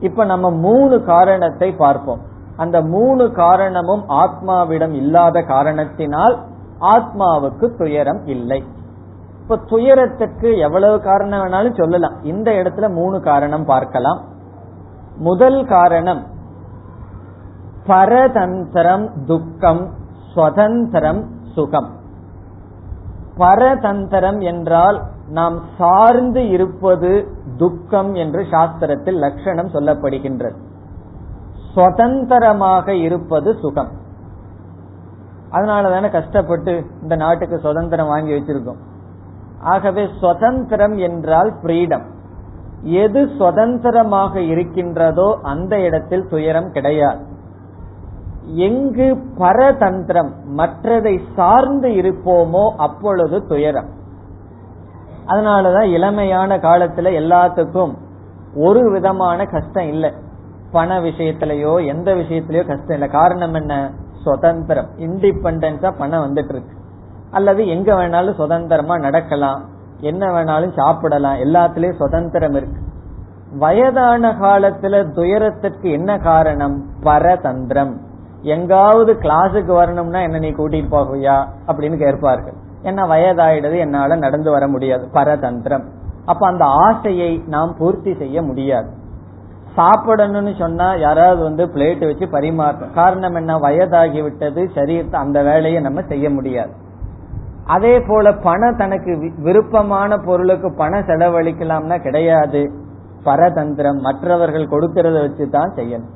இப்ப 0.00 0.24
நம்ம 0.24 0.50
மூணு 0.50 1.04
காரணத்தை 1.04 1.72
பார்ப்போம். 1.72 2.20
அந்த 2.56 2.82
மூணு 2.82 3.32
காரணமும் 3.32 4.08
ஆத்மாவிடம் 4.08 4.92
இல்லாத 4.92 5.42
காரணத்தினால் 5.42 6.38
ஆத்மாவுக்கு 6.80 7.76
துயரம் 7.76 8.26
இல்லை. 8.26 8.64
இப்ப 9.42 9.56
துயரத்துக்கு 9.56 10.58
எவ்வளவு 10.58 11.00
காரணம் 11.00 11.40
வேணாலும் 11.40 11.76
சொல்லலாம். 11.76 12.22
இந்த 12.22 12.50
இடத்துல 12.50 12.92
மூணு 12.92 13.20
காரணம் 13.20 13.64
பார்க்கலாம். 13.64 14.24
முதல் 15.16 15.66
காரணம் 15.66 16.26
பரதந்திரம் 17.86 19.24
துக்கம் 19.26 19.90
சுதந்திரம் 20.34 21.24
சுகம். 21.54 22.04
பரதந்திரம் 23.38 24.40
என்றால் 24.40 25.02
நாம் 25.28 25.60
சார்ந்து 25.78 26.48
இருப்பது 26.48 27.28
துக்கம் 27.56 28.14
என்று 28.14 28.46
சாஸ்திரத்தில் 28.50 29.18
லட்சணம் 29.18 29.68
சொல்லப்படுகின்றது. 29.68 30.56
சுதந்திரமாக 31.74 32.94
இருப்பது 32.94 33.54
சுகம். 33.54 33.88
அதனால 35.50 35.90
தானே 35.90 36.10
கஷ்டப்பட்டு 36.10 36.84
இந்த 37.02 37.16
நாட்டுக்கு 37.16 37.58
சுதந்திரம் 37.58 38.06
வாங்கி 38.06 38.32
வச்சிருக்கோம். 38.32 38.80
ஆகவே 39.60 40.08
சுதந்திரம் 40.20 40.96
என்றால் 40.96 41.54
ஃப்ரீடம். 41.62 42.06
எது 42.82 43.28
சுதந்திரமாக 43.38 44.40
இருக்கின்றதோ 44.40 45.38
அந்த 45.42 45.80
இடத்தில் 45.80 46.28
துயரம் 46.28 46.70
கிடையாது. 46.70 47.22
எங்கு 48.46 49.22
பரதந்திரம் 49.38 50.30
மற்றதை 50.56 51.20
சார்ந்து 51.36 51.88
இருப்போமோ 51.88 52.72
அப்பொழுது 52.76 53.46
துயரம். 53.46 53.88
அதனாலதான் 55.26 55.88
இளமையான 55.88 56.56
காலத்துல 56.56 57.10
எல்லாத்துக்கும் 57.10 57.94
ஒரு 58.54 58.90
விதமான 58.90 59.44
கஷ்டம் 59.44 59.88
இல்லை. 59.88 60.12
பண 60.72 61.00
விஷயத்திலயோ 61.00 61.86
எந்த 61.86 62.14
விஷயத்திலயோ 62.14 62.66
கஷ்டம் 62.66 62.88
இல்லை. 62.88 63.08
காரணம் 63.08 63.54
என்ன? 63.54 63.90
சுதந்திரம். 64.24 64.86
இண்டிபெண்டன்ஸா 64.96 65.94
பணம் 65.98 66.30
வந்துட்டு 66.30 66.48
இருக்கு. 66.48 66.76
அல்லது 67.30 67.68
எங்க 67.68 67.94
வேணாலும் 67.94 68.34
சுதந்திரமா 68.34 68.98
நடக்கலாம். 68.98 69.64
என்ன 70.00 70.26
வேணாலும் 70.26 70.72
சாப்பிடலாம். 70.76 71.36
எல்லாத்திலயும் 71.36 71.96
சுதந்திரம் 71.96 72.52
இருக்கு. 72.52 72.80
வயதான 73.58 74.32
காலத்துல 74.32 75.12
துயரத்திற்கு 75.12 75.90
என்ன 75.90 76.18
காரணம்? 76.18 76.84
பரதந்திரம். 77.02 78.05
எங்காவது 78.42 79.12
கிளாஸுக்கு 79.12 79.74
வரணும்னா 79.74 80.20
என்ன 80.20 80.38
நீ 80.38 80.48
கூட்டிட்டு 80.48 80.86
போகையா? 80.90 81.46
அப்படின்னு 81.66 81.96
கேட்பார்கள். 81.96 82.52
என்ன 82.82 83.06
வயதாயிடுது 83.06 83.78
என்னால 83.78 84.16
நடந்து 84.16 84.50
வர 84.50 84.68
முடியாது. 84.68 85.08
பரதந்திரம். 85.12 85.84
அப்ப 86.24 86.46
அந்த 86.46 86.64
ஆசையை 86.64 87.42
நாம் 87.46 87.74
பூர்த்தி 87.78 88.14
செய்ய 88.14 88.42
முடியாது. 88.42 88.90
சாப்பிடணும்னு 89.76 90.58
சொன்னா 90.58 90.94
யாராவது 90.94 91.42
வந்து 91.42 91.66
பிளேட் 91.66 92.06
வச்சு 92.06 92.26
பரிமாறும். 92.26 92.92
காரணம் 92.92 93.34
என்ன? 93.34 93.58
வயதாகி 93.58 94.22
விட்டது 94.22 94.70
சரீரத்தை 94.74 95.14
அந்த 95.14 95.42
வேலையை 95.42 95.80
நம்ம 95.80 96.00
செய்ய 96.08 96.30
முடியாது. 96.30 96.70
அதே 97.66 98.00
போல 98.00 98.32
பணம் 98.32 98.76
தனக்கு 98.76 99.32
விருப்பமான 99.36 100.16
பொருளுக்கு 100.16 100.74
பணம் 100.74 101.06
செலவழிக்கலாம்னா 101.06 102.02
கிடையாது. 102.02 102.70
பரதந்திரம் 103.24 104.00
மற்றவர்கள் 104.00 104.66
கொடுக்கறத 104.66 105.20
வச்சு 105.20 105.48
தான் 105.48 105.72
செய்யணும். 105.76 106.14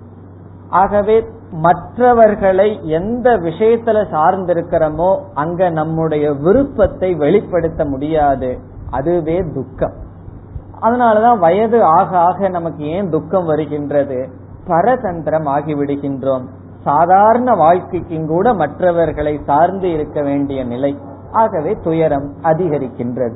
ஆகவே 0.68 1.24
மற்றவர்களை 1.52 2.80
எந்த 2.82 3.30
விஷயத்துல 3.30 4.04
சார்ந்திருக்கிறோமோ 4.12 5.18
அங்க 5.34 5.70
நம்முடைய 5.70 6.32
விருப்பத்தை 6.32 7.14
வெளிப்படுத்த 7.14 7.84
முடியாது. 7.84 8.58
அதுவே 8.90 9.44
துக்கம். 9.54 9.92
அதனாலதான் 10.82 11.38
வயது 11.38 11.84
ஆக 11.84 12.18
ஆக 12.18 12.48
நமக்கு 12.48 12.84
ஏன் 12.84 13.10
துக்கம் 13.10 13.44
வருகின்றது? 13.44 14.28
பரதந்திரம் 14.66 15.46
ஆகிவிடுகின்றோம். 15.46 16.44
சாதாரண 16.84 17.54
வாழ்க்கைக்கும் 17.54 18.26
கூட 18.26 18.54
மற்றவர்களை 18.54 19.40
சார்ந்து 19.46 19.90
இருக்க 19.90 20.22
வேண்டிய 20.22 20.64
நிலை. 20.64 20.98
ஆகவே 21.32 21.76
துயரம் 21.82 22.32
அதிகரிக்கின்றது. 22.42 23.34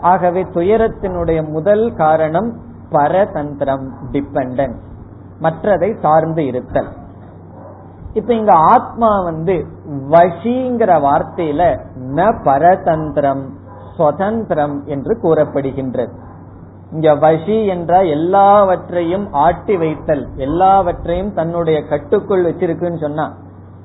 ஆகவே 0.00 0.42
துயரத்தினுடைய 0.42 1.48
முதல் 1.48 1.94
காரணம் 1.94 2.56
பரதந்திரம் 2.90 3.90
டிபெண்டன்ஸ் 4.12 4.78
மற்றதை 5.42 5.98
சார்ந்து 6.00 6.46
இருத்தல். 6.46 6.88
இப்ப 8.18 8.30
இங்க 8.34 8.52
ஆத்மா 8.72 9.10
வந்து 9.22 9.54
வஷிங்கிற 10.10 10.92
வார்த்தையில 11.06 11.62
ந 12.16 12.28
பரதந்திரம் 12.44 13.44
சுதந்திரம் 13.96 14.76
என்று 14.86 15.12
கூறப்படுகின்றது. 15.22 16.12
இங்க 16.92 17.10
வஷி 17.14 17.56
என்றால் 17.66 18.06
எல்லாவற்றையும் 18.06 19.26
ஆட்டி 19.44 19.76
வைத்தல் 19.76 20.24
எல்லாவற்றையும் 20.36 21.32
தன்னுடைய 21.32 21.78
கட்டுக்குள் 21.88 22.44
வச்சிருக்குன்னு 22.44 23.00
சொன்னா 23.00 23.26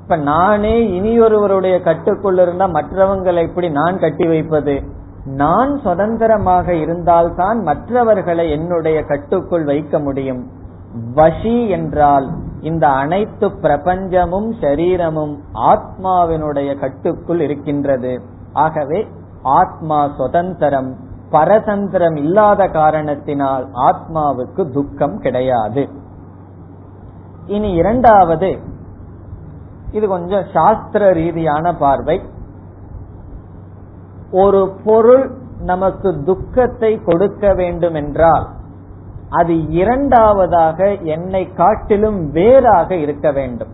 இப்ப 0.03 0.15
நானே 0.23 0.75
இனியொருவருடைய 0.99 1.75
கட்டுக்குள் 1.83 2.39
இருந்தா 2.39 2.65
மற்றவங்களை 2.67 3.41
எப்படி 3.47 3.67
நான் 3.69 3.99
கட்டி 3.99 4.25
வைப்பது? 4.27 4.75
நான் 5.41 5.71
சுதந்திரமாக 5.79 6.67
இருந்தால்தான் 6.75 7.57
மற்றவர்களை 7.61 8.45
என்னுடைய 8.51 8.97
கட்டுக்குள் 9.03 9.65
வைக்க 9.65 9.99
முடியும். 9.99 10.41
வஷி 11.15 11.57
என்றால் 11.69 12.27
இந்த 12.61 12.85
அனைத்து 12.87 13.47
பிரபஞ்சமும் 13.47 14.49
சரீரமும் 14.61 15.33
ஆத்மாவினுடைய 15.53 16.79
கட்டுக்குள் 16.79 17.39
இருக்கின்றது. 17.39 18.21
ஆகவே 18.53 18.99
ஆத்மா 19.43 19.99
சுதந்திரம் 20.17 20.91
பரதந்திரம் 21.31 22.17
இல்லாத 22.17 22.67
காரணத்தினால் 22.67 23.65
ஆத்மாவுக்கு 23.89 24.71
துக்கம் 24.71 25.17
கிடையாது. 25.17 25.83
இனி 27.45 27.71
இரண்டாவது 27.71 28.51
இது 29.91 30.07
கொஞ்சம் 30.07 30.45
சாஸ்திர 30.53 31.11
ரீதியான 31.11 31.75
பார்வை. 31.75 32.17
ஒரு 34.31 34.61
பொருள் 34.83 35.25
நமக்கு 35.61 36.09
துக்கத்தை 36.23 36.91
கொடுக்க 37.03 37.53
வேண்டும் 37.53 37.93
என்றால் 37.93 38.45
அது 39.39 39.53
இரண்டாவதாக 39.71 40.87
என்னை 41.15 41.43
காட்டிலும் 41.53 42.19
வேறாக 42.31 42.89
இருக்க 42.95 43.27
வேண்டும். 43.31 43.73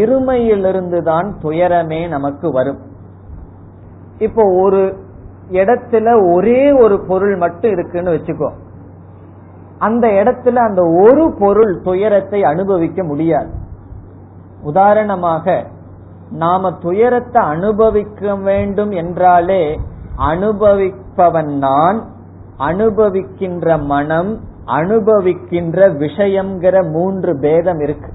இருமையிலிருந்து 0.00 0.98
தான் 1.02 1.28
துயரமே 1.42 2.00
நமக்கு 2.08 2.48
வரும். 2.52 2.80
இப்போ 4.18 4.42
ஒரு 4.62 4.82
இடத்துல 5.52 6.06
ஒரே 6.34 6.62
ஒரு 6.72 6.96
பொருள் 7.08 7.36
மட்டும் 7.36 7.70
இருக்குன்னு 7.70 8.10
வச்சுக்கோ. 8.12 8.50
அந்த 9.78 10.06
இடத்துல 10.20 10.56
அந்த 10.68 10.82
ஒரு 11.04 11.24
பொருள் 11.38 11.72
துயரத்தை 11.80 12.40
அனுபவிக்க 12.44 13.02
முடியாது. 13.04 13.52
உதாரணமாக 14.62 15.66
நாம 16.44 16.72
துயரத்தை 16.78 17.42
அனுபவிக்க 17.54 18.34
வேண்டும் 18.48 18.92
என்றாலே 19.02 19.62
அனுபவிப்பவன் 20.30 21.52
நான் 21.66 22.00
அனுபவிக்கின்ற 22.68 23.84
மனம் 23.84 24.30
அனுபவிக்கின்ற 24.66 25.78
விஷயம்ங்கிற 25.98 26.90
மூன்று 26.92 27.38
பேதம் 27.38 27.80
இருக்கு. 27.80 28.10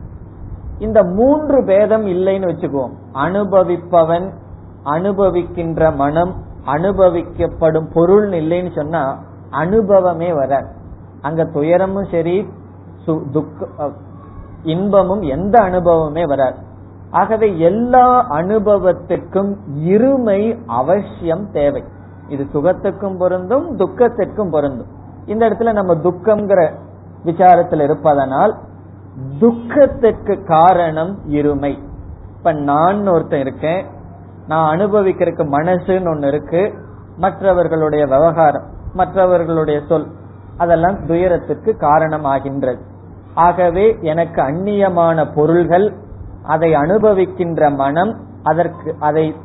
இந்த 0.79 1.03
மூன்று 1.03 1.63
பேதம் 1.65 2.05
இல்லைன்னு 2.05 2.47
வச்சுக்குவோம். 2.51 2.93
அனுபவிப்பவன் 3.13 4.27
அனுபவிக்கின்ற 4.85 5.95
மனம் 5.95 6.33
அனுபவிக்கப்படும் 6.65 7.89
பொருள் 7.93 8.29
இல்லைன்னு 8.29 8.75
சொன்னா 8.75 9.03
அனுபவமே 9.49 10.33
வர 10.33 10.61
அங்க 11.21 11.45
துயரமும் 11.45 12.07
சரி 12.11 12.37
இன்பமும் 14.63 15.21
எந்த 15.21 15.61
அனுபவமே 15.61 16.25
வராது. 16.25 16.57
ஆகவே 17.11 17.59
எல்லா 17.59 18.27
அனுபவத்துக்கும் 18.29 19.51
இருமை 19.85 20.57
அவசியம் 20.65 21.51
தேவை. 21.51 21.83
இது 22.27 22.43
சுகத்துக்கும் 22.53 23.17
பொருந்தும் 23.17 23.77
துக்கத்திற்கும் 23.77 24.49
பொருந்தும். 24.49 24.91
இந்த 25.25 25.49
இடத்துல 25.49 25.73
நம்ம 25.73 25.93
துக்கம்ங்கிற 25.93 26.61
விசாரத்தில் 27.25 27.83
இருப்பதனால் 27.83 28.53
துக்கத்திற்கு 29.39 30.43
காரணம் 30.43 31.19
இருமை. 31.29 31.73
இப்ப 32.37 32.53
நான் 32.53 33.07
ஒருத்தன் 33.07 33.39
இருக்கேன் 33.39 33.85
நான் 34.47 34.77
அனுபவிக்கிறதுக்கு 34.77 35.45
மனசுன்னு 35.57 36.11
ஒண்ணு 36.13 36.27
இருக்கு 36.27 36.73
மற்றவர்களுடைய 37.17 38.05
விவகாரம் 38.05 38.65
மற்றவர்களுடைய 38.93 39.81
சொல் 39.87 40.07
அதெல்லாம் 40.57 41.05
துயரத்துக்கு 41.05 41.71
காரணமாகின்றது. 41.79 42.81
ஆகவே 43.33 43.97
எனக்கு 44.01 44.41
அந்நியமான 44.41 45.25
பொருள்கள் 45.35 45.87
அதை 46.43 46.73
அனுபவிக்கின்ற 46.73 47.75
மனம் 47.75 48.13
அதற்கு 48.43 48.95
அதை 48.99 49.35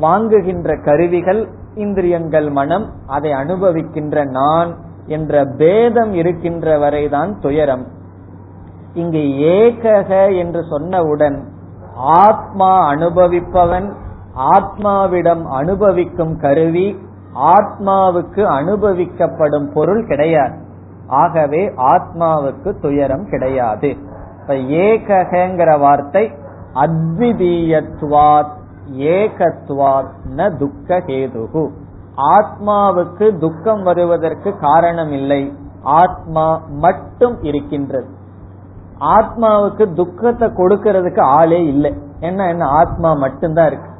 வாங்குகின்ற 0.00 0.84
கருவிகள் 0.84 1.42
இந்திரியங்கள் 1.74 2.50
மனம் 2.50 2.90
அதை 3.06 3.32
அனுபவிக்கின்ற 3.32 4.24
நான் 4.24 4.76
என்ற 5.06 5.44
பேதம் 5.56 6.12
இருக்கின்ற 6.12 6.78
வரைதான் 6.78 7.38
துயரம். 7.40 7.86
இங்கு 8.94 9.18
ஏகக 9.40 10.36
என்று 10.36 10.64
சொன்னவுடன் 10.70 11.42
ஆத்மா 11.96 12.92
அனுபவிப்பவன் 12.92 13.92
ஆத்மாவிடம் 14.36 15.42
அனுபவிக்கும் 15.42 16.36
கருவி 16.36 16.98
ஆத்மாவுக்கு 17.34 18.42
அனுபவிக்கப்படும் 18.60 19.72
பொருள் 19.72 20.06
கிடையாது. 20.06 20.58
ஆகவே 21.06 21.68
ஆத்மாவுக்கு 21.68 22.80
துயரம் 22.80 23.26
கிடையாது. 23.30 23.96
இப்ப 24.40 24.54
ஏகங்கிற 24.54 25.78
வார்த்தை 25.78 26.32
அத்விதீயத்துவாத் 26.74 28.53
ஏகத்வாத் 28.92 30.12
ந 30.36 30.58
துக்க 30.58 30.98
ஹேதுகு 30.98 31.70
ஆத்மாவுக்கு 32.16 33.38
துக்கம் 33.38 33.82
வருவதற்கு 33.82 34.58
காரணம் 34.58 35.12
இல்லை 35.12 35.52
ஆத்மா 35.82 36.62
மட்டும் 36.68 37.42
இருக்கின்றது. 37.42 38.08
ஆத்மாவுக்கு 39.00 39.92
துக்கத்தை 39.92 40.48
கொடுக்கறதுக்கு 40.48 41.20
ஆளே 41.20 41.66
இல்லை. 41.66 41.94
என்ன 42.20 42.48
என்ன? 42.48 42.66
ஆத்மா 42.66 43.12
மட்டும்தான் 43.12 43.66
இருக்கு. 43.66 43.90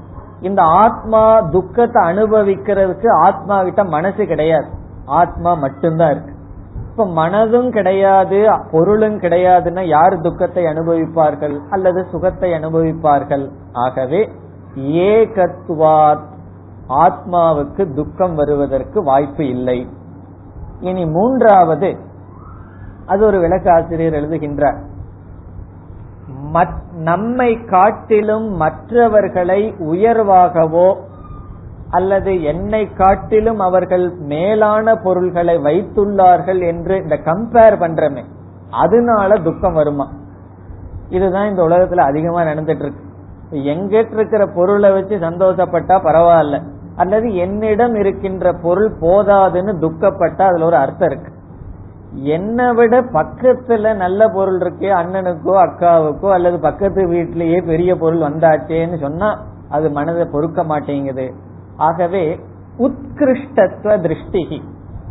இந்த 0.40 0.62
ஆத்மா 0.62 1.40
துக்கத்தை 1.40 2.02
அனுபவிக்கிறதுக்கு 2.02 3.08
ஆத்மா 3.10 3.62
கிட்ட 3.62 3.84
மனசு 3.84 4.26
கிடையாது. 4.26 4.66
ஆத்மா 5.04 5.54
மட்டும்தான் 5.54 6.10
இருக்கு. 6.10 6.32
இப்ப 6.90 7.06
மனதும் 7.06 7.70
கிடையாது 7.70 8.48
பொருளும் 8.70 9.20
கிடையாதுன்னா 9.20 9.86
யார் 9.86 10.20
துக்கத்தை 10.20 10.64
அனுபவிப்பார்கள்? 10.64 11.58
அல்லது 11.70 12.06
சுகத்தை 12.10 12.50
அனுபவிப்பார்கள்? 12.50 13.50
ஆகவே 13.72 14.32
ஏகத்வாத் 14.74 16.32
ஆத்மாவுக்கு 16.88 17.94
துக்கம் 17.94 18.34
வருவதற்கு 18.34 19.02
வாய்ப்பு 19.02 19.48
இல்லை. 19.48 19.88
இனி 20.80 21.04
மூன்றாவது 21.06 21.96
அது 23.06 23.26
ஒரு 23.26 23.38
விளக்க 23.38 23.72
ஆசிரியர் 23.72 24.12
எழுதுகின்றார் 24.12 24.78
நம்மை 26.92 27.64
காட்டிலும் 27.64 28.46
மற்றவர்களை 28.56 29.74
உயர்வாகவோ 29.78 30.88
அல்லது 31.90 32.42
என்னை 32.42 32.82
காட்டிலும் 32.92 33.58
அவர்கள் 33.58 34.06
மேலான 34.18 34.94
பொருள்களை 34.96 35.56
வைத்துள்ளார்கள் 35.58 36.60
என்று 36.66 36.96
இந்த 36.96 37.16
கம்பேர் 37.24 37.78
பண்றமே 37.78 38.24
அதனால 38.70 39.36
துக்கம் 39.38 39.72
வருமா? 39.72 40.06
இதுதான் 41.08 41.48
இந்த 41.48 41.62
உலகத்துல 41.62 42.06
அதிகமா 42.10 42.42
நடந்துட்டு 42.42 42.84
இருக்கு. 42.84 43.03
எங்கிட்ட 43.58 44.12
இருக்கிற 44.12 44.46
பொருளை 44.46 44.92
வச்சு 44.92 45.16
சந்தோஷப்பட்டா 45.16 45.96
பரவாயில்ல. 46.04 46.62
அல்லது 46.96 47.34
என்னிடம் 47.34 47.94
இருக்கின்ற 47.94 48.52
பொருள் 48.52 48.90
போதாதுன்னு 49.00 49.72
துக்கப்பட்டா 49.80 50.42
அதுல 50.42 50.64
ஒரு 50.64 50.76
அர்த்தம் 50.76 51.10
இருக்கு. 51.10 51.32
என்னை 52.12 52.72
விட 52.74 53.00
பக்கத்துல 53.00 53.96
நல்ல 53.96 54.28
பொருள் 54.28 54.58
இருக்கே 54.58 54.90
அண்ணனுக்கோ 55.00 55.54
அக்காவுக்கோ 55.62 56.30
அல்லது 56.30 56.58
பக்கத்து 56.58 57.08
வீட்டிலேயே 57.08 57.60
பெரிய 57.60 57.96
பொருள் 57.96 58.18
வந்தாச்சேன்னு 58.18 58.98
சொன்னா 58.98 59.42
அது 59.68 59.90
மனதை 59.90 60.24
பொறுக்க 60.32 60.64
மாட்டேங்குது. 60.64 61.34
ஆகவே 61.76 62.40
உத்கிருஷ்டத்துவ 62.78 63.96
திருஷ்டிகி 64.06 64.60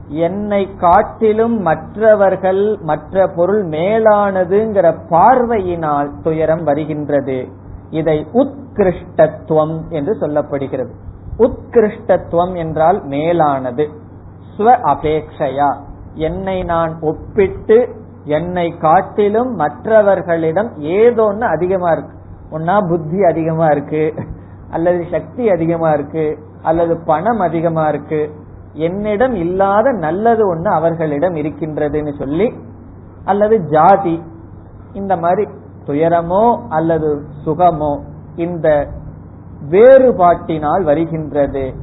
என்னை 0.07 0.69
காட்டிலும் 0.77 1.61
மற்றவர்கள் 1.61 2.77
மற்ற 2.81 3.27
பொருள் 3.27 3.67
மேலானதுங்கிற 3.67 4.95
பார்வையினால் 5.09 6.11
துயரம் 6.21 6.63
வருகின்றது. 6.63 7.47
இதை 7.99 8.17
உத்கிருஷ்டத்துவம் 8.33 9.75
என்று 9.89 10.13
சொல்லப்படுகிறது. 10.21 10.93
உத்கிருஷ்டத்துவம் 11.37 12.53
என்றால் 12.55 12.99
மேலானது. 13.05 13.85
ஸ்வ 14.53 14.67
அபேக்ஷையா. 14.91 15.69
என்னை 16.27 16.57
நான் 16.63 16.93
ஒப்பிட்டு 17.01 17.77
என்னை 18.37 18.67
காட்டிலும் 18.77 19.51
மற்றவர்களிடம் 19.55 20.69
ஏதோன்னு 20.97 21.45
அதிகமா 21.55 21.89
இருக்கு. 21.91 22.15
ஒன்னா 22.51 22.75
புத்தி 22.89 23.19
அதிகமா 23.23 23.67
இருக்கு 23.67 24.03
அல்லது 24.69 25.01
சக்தி 25.11 25.43
அதிகமா 25.49 25.89
இருக்கு 25.91 26.25
அல்லது 26.61 26.93
பணம் 27.05 27.41
அதிகமா 27.47 27.85
இருக்கு. 27.87 28.21
என்னிடம் 28.85 29.35
இல்லாத 29.35 29.87
நல்லது 30.05 30.43
ஒண்ணு 30.53 30.69
அவர்களிடம் 30.73 31.35
இருக்கின்றதுன்னு 31.41 32.13
சொல்லி 32.17 32.47
அல்லது 33.25 33.55
ஜாதி 33.73 34.15
இந்த 34.93 35.13
மாதிரி 35.17 35.43
துயரமோ 35.87 36.45
அல்லது 36.69 37.09
சுகமோ. 37.43 37.99
இந்த 38.35 38.87
வேறுபாட்டினால் 39.69 40.83
வருகின்றது. 40.83 41.73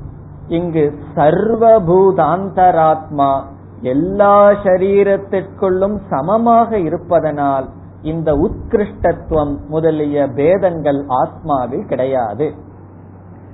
இங்கு 0.47 0.99
சர்வபூதாந்தராத்மா 1.15 3.43
எல்லா 3.81 4.51
சரீரத்திற்குள்ளும் 4.51 6.01
சமமாக 6.11 6.79
இருப்பதனால் 6.79 7.69
இந்த 8.03 8.33
உத்கிருஷ்டத்துவம் 8.33 9.59
முதலிய 9.69 10.27
பேதங்கள் 10.27 11.07
ஆத்மாவில் 11.07 11.87
கிடையாது. 11.87 12.55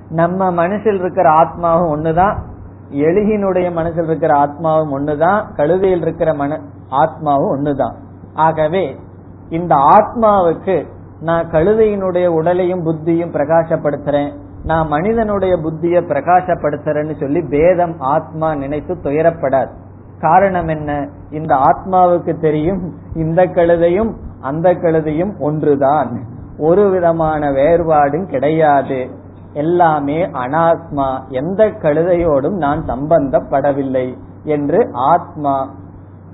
நம்ம 0.09 0.51
மனசில் 0.51 0.99
இருக்கிற 0.99 1.29
ஆத்மாவும் 1.29 1.63
ஒண்ணுதான். 1.63 2.37
எழுகினுடைய 2.91 3.71
மனசில் 3.71 4.03
இருக்கிற 4.03 4.45
ஆத்மாவும் 4.45 4.91
ஒண்ணுதான். 4.91 5.45
கழுதையில் 5.55 6.01
இருக்கிற 6.01 6.33
மன 6.33 6.59
ஆத்மாவும் 6.91 7.25
ஒண்ணுதான். 7.25 7.95
ஆகவே 8.33 8.99
இந்த 9.49 9.75
ஆத்மாவுக்கு 9.75 10.95
நான் 11.19 11.49
கழுதையினுடைய 11.49 12.27
உடலையும் 12.27 12.85
புத்தியும் 12.85 13.33
பிரகாசப்படுத்துறேன் 13.33 14.31
நான் 14.63 14.87
மனிதனுடைய 14.87 15.57
புத்திய 15.57 16.01
பிரகாசப்படுத்துறேன்னு 16.01 17.19
சொல்லி 17.19 17.41
பேதம் 17.41 17.99
ஆத்மா 17.99 18.55
நினைத்து 18.55 18.93
துயரப்படாது. 18.93 19.69
காரணம் 20.19 20.67
என்ன? 20.67 21.09
இந்த 21.31 21.55
ஆத்மாவுக்கு 21.55 22.39
தெரியும் 22.39 22.93
இந்த 23.15 23.45
கழுதையும் 23.45 24.15
அந்த 24.41 24.73
கழுதையும் 24.73 25.39
ஒன்றுதான். 25.39 26.23
ஒரு 26.57 26.89
விதமான 26.89 27.51
வேறுபாடும் 27.51 28.29
கிடையாது. 28.29 29.09
எல்லாமே 29.53 30.27
அனாத்மா. 30.27 31.27
எந்த 31.27 31.65
கழுதையோடும் 31.65 32.55
நான் 32.55 32.85
சம்பந்தப்படவில்லை 32.85 34.17
என்று 34.43 34.89
ஆத்மா 34.93 35.73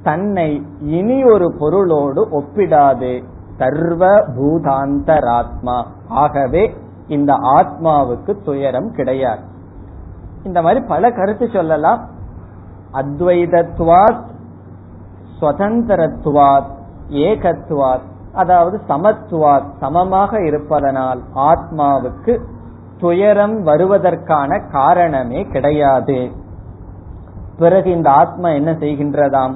தன்னை 0.04 0.66
இனி 0.80 1.24
ஒரு 1.24 1.54
பொருளோடு 1.60 2.28
ஒப்பிடாது. 2.40 3.24
சர்வ 3.58 4.08
பூதாந்தராத்மா 4.08 5.84
ஆகவே 6.08 6.78
இந்த 7.08 7.34
ஆத்மாவுக்கு 7.34 8.44
துயரம் 8.44 8.92
கிடையாது. 8.92 9.42
இந்த 10.44 10.62
மாதிரி 10.62 10.86
பல 10.86 11.12
கருத்து 11.12 11.50
சொல்லலாம். 11.54 12.08
அத்வைதத்துவாத் 12.94 14.24
சுதந்திரத்துவாத் 15.42 16.72
ஏகத்துவாத் 17.10 18.12
அதாவது 18.34 18.82
சமத்துவாத் 18.90 19.78
சமமாக 19.80 20.46
இருப்பதனால் 20.46 21.22
ஆத்மாவுக்கு 21.36 22.40
துயரம் 23.00 23.66
வருவதற்கான 23.66 24.72
காரணமே 24.72 25.44
கிடையாது. 25.44 26.32
பிறகு 27.58 27.92
இந்த 27.92 28.12
ஆத்மா 28.12 28.50
என்ன 28.50 28.72
செய்கின்றதாம்? 28.72 29.54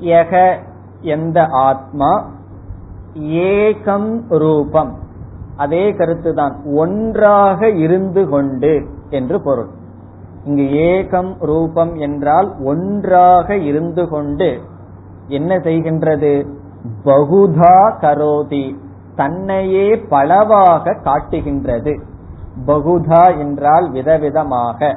யக 0.00 0.56
எந்த 1.00 1.46
ஆத்மா 1.46 2.30
ஏகம் 3.20 4.22
ரூபம். 4.28 4.98
அதே 5.56 5.92
கருத்துதான். 5.92 6.52
ஒன்றாக 6.74 7.68
இருந்து 7.68 8.28
கொண்டு 8.28 8.86
என்று 9.10 9.40
பொருள். 9.42 9.68
இங்கு 10.44 10.62
ஏகம் 10.62 11.34
ரூபம் 11.40 11.94
என்றால் 11.94 12.54
ஒன்றாக 12.64 13.56
இருந்து 13.56 14.08
கொண்டு 14.08 14.60
என்ன 15.28 15.56
செய்கின்றது? 15.56 16.46
பகுதா 17.04 17.92
கரோதி. 18.00 18.76
தன்னையே 19.16 19.96
பலவாக 19.96 20.94
காட்டுகின்றது. 21.04 22.00
பகுதா 22.66 23.38
என்றால் 23.38 23.90
விதவிதமாக. 23.92 24.96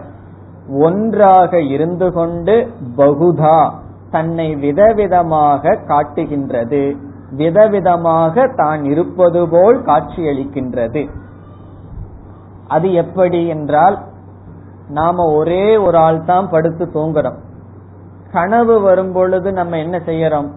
ஒன்றாக 0.69 1.61
இருந்து 1.61 2.11
கொண்டு 2.11 2.67
பகுதா 2.97 3.69
தன்னை 4.11 4.55
விதவிதமாக 4.55 5.83
காட்டுகின்றது. 5.85 6.95
விதவிதமாக 7.37 8.53
தான் 8.55 8.83
இருப்பது 8.83 9.47
போல் 9.47 9.81
காட்சியளிக்கின்றது. 9.81 11.09
அது 12.67 12.93
எப்படி 12.93 13.47
என்றால் 13.47 13.97
நாம 14.89 15.33
ஒரே 15.33 15.77
ஒரு 15.77 15.97
ஆள் 15.97 16.23
தான் 16.23 16.49
படுத்து 16.49 16.85
தூங்குறோம். 16.85 17.39
கனவு 18.31 18.81
வரும் 18.81 19.11
பொழுது 19.11 19.53
நம்ம 19.53 19.77
என்ன 19.77 19.97
செய்யறோம்? 19.97 20.49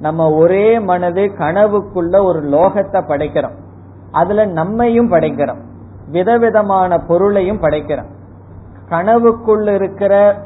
நம்ம 0.00 0.30
ஒரே 0.30 0.80
மனது 0.80 1.32
கனவுக்குள்ள 1.38 2.24
ஒரு 2.24 2.40
லோகத்தை 2.42 3.00
படைக்கிறோம். 3.08 3.56
அதுல 4.12 4.46
நம்மையும் 4.46 5.10
படைக்கிறோம். 5.10 5.65
விதவிதமான 6.10 6.98
பொருளையும் 6.98 7.62
படைக்கிறான். 7.62 8.10
கனவுக்குள் 8.88 9.74
இருக்கிற 9.74 10.36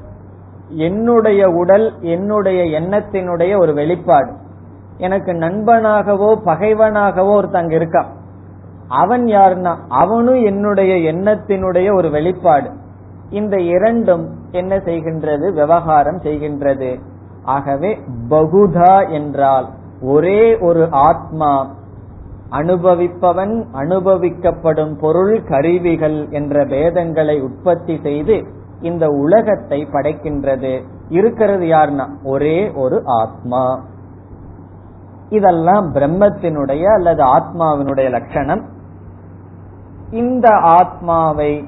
என்னுடைய 0.68 1.50
உடல் 1.50 2.00
என்னுடைய 2.00 2.80
எண்ணத்தினுடைய 2.80 3.58
ஒரு 3.58 3.74
வெளிப்பாடு. 3.74 4.32
எனக்கு 4.96 5.32
நண்பனாகவோ 5.32 6.36
பகைவனாகவோ 6.44 7.32
ஒருத்தங்க 7.42 7.74
இருக்கான். 7.78 8.06
அவன் 8.88 9.24
யாருன்னா 9.24 9.76
அவனும் 9.88 10.44
என்னுடைய 10.44 11.12
எண்ணத்தினுடைய 11.12 11.94
ஒரு 11.94 12.10
வெளிப்பாடு. 12.10 12.70
இந்த 13.30 13.60
இரண்டும் 13.60 14.28
என்ன 14.50 14.76
செய்கின்றது? 14.76 15.52
விவகாரம் 15.52 16.20
செய்கின்றது. 16.20 17.00
ஆகவே 17.42 17.98
பகுதா 18.30 19.10
என்றால் 19.10 19.68
ஒரே 20.02 20.58
ஒரு 20.58 20.88
ஆத்மா 20.90 21.68
அனுபவிப்பவன் 22.50 23.64
அனுபவிக்கப்படும் 23.72 24.98
பொருள் 25.00 25.42
கருவிகள் 25.42 26.28
என்ற 26.30 26.64
பேதங்களை 26.64 27.40
உற்பத்தி 27.40 28.00
செய்து 28.02 28.58
இந்த 28.80 29.06
உலகத்தை 29.06 29.86
படைக்கின்றது. 29.92 30.82
இருக்கிறது 31.08 31.64
யாருன்னா 31.64 32.06
ஒரே 32.24 32.72
ஒரு 32.72 33.02
ஆத்மா. 33.04 33.80
இதெல்லாம் 35.28 35.94
பிரம்மத்தினுடைய 35.94 36.82
அல்லது 36.82 37.22
ஆத்மாவினுடைய 37.24 38.10
லட்சணம். 38.10 38.64
இந்த 40.10 40.48
ஆத்மாவை 40.50 41.64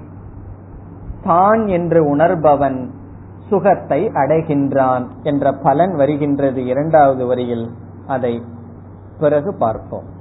தான் 1.25 1.67
என்று 1.67 2.09
உணர்பவன் 2.09 2.91
சுகத்தை 3.51 4.07
அடைகின்றான் 4.07 5.07
என்ற 5.23 5.53
பலன் 5.53 5.95
வருகின்றது 5.95 6.65
இரண்டாவது 6.65 7.27
வரியில். 7.27 7.71
அதை 8.07 8.43
பிறகு 9.19 9.55
பார்ப்போம். 9.55 10.21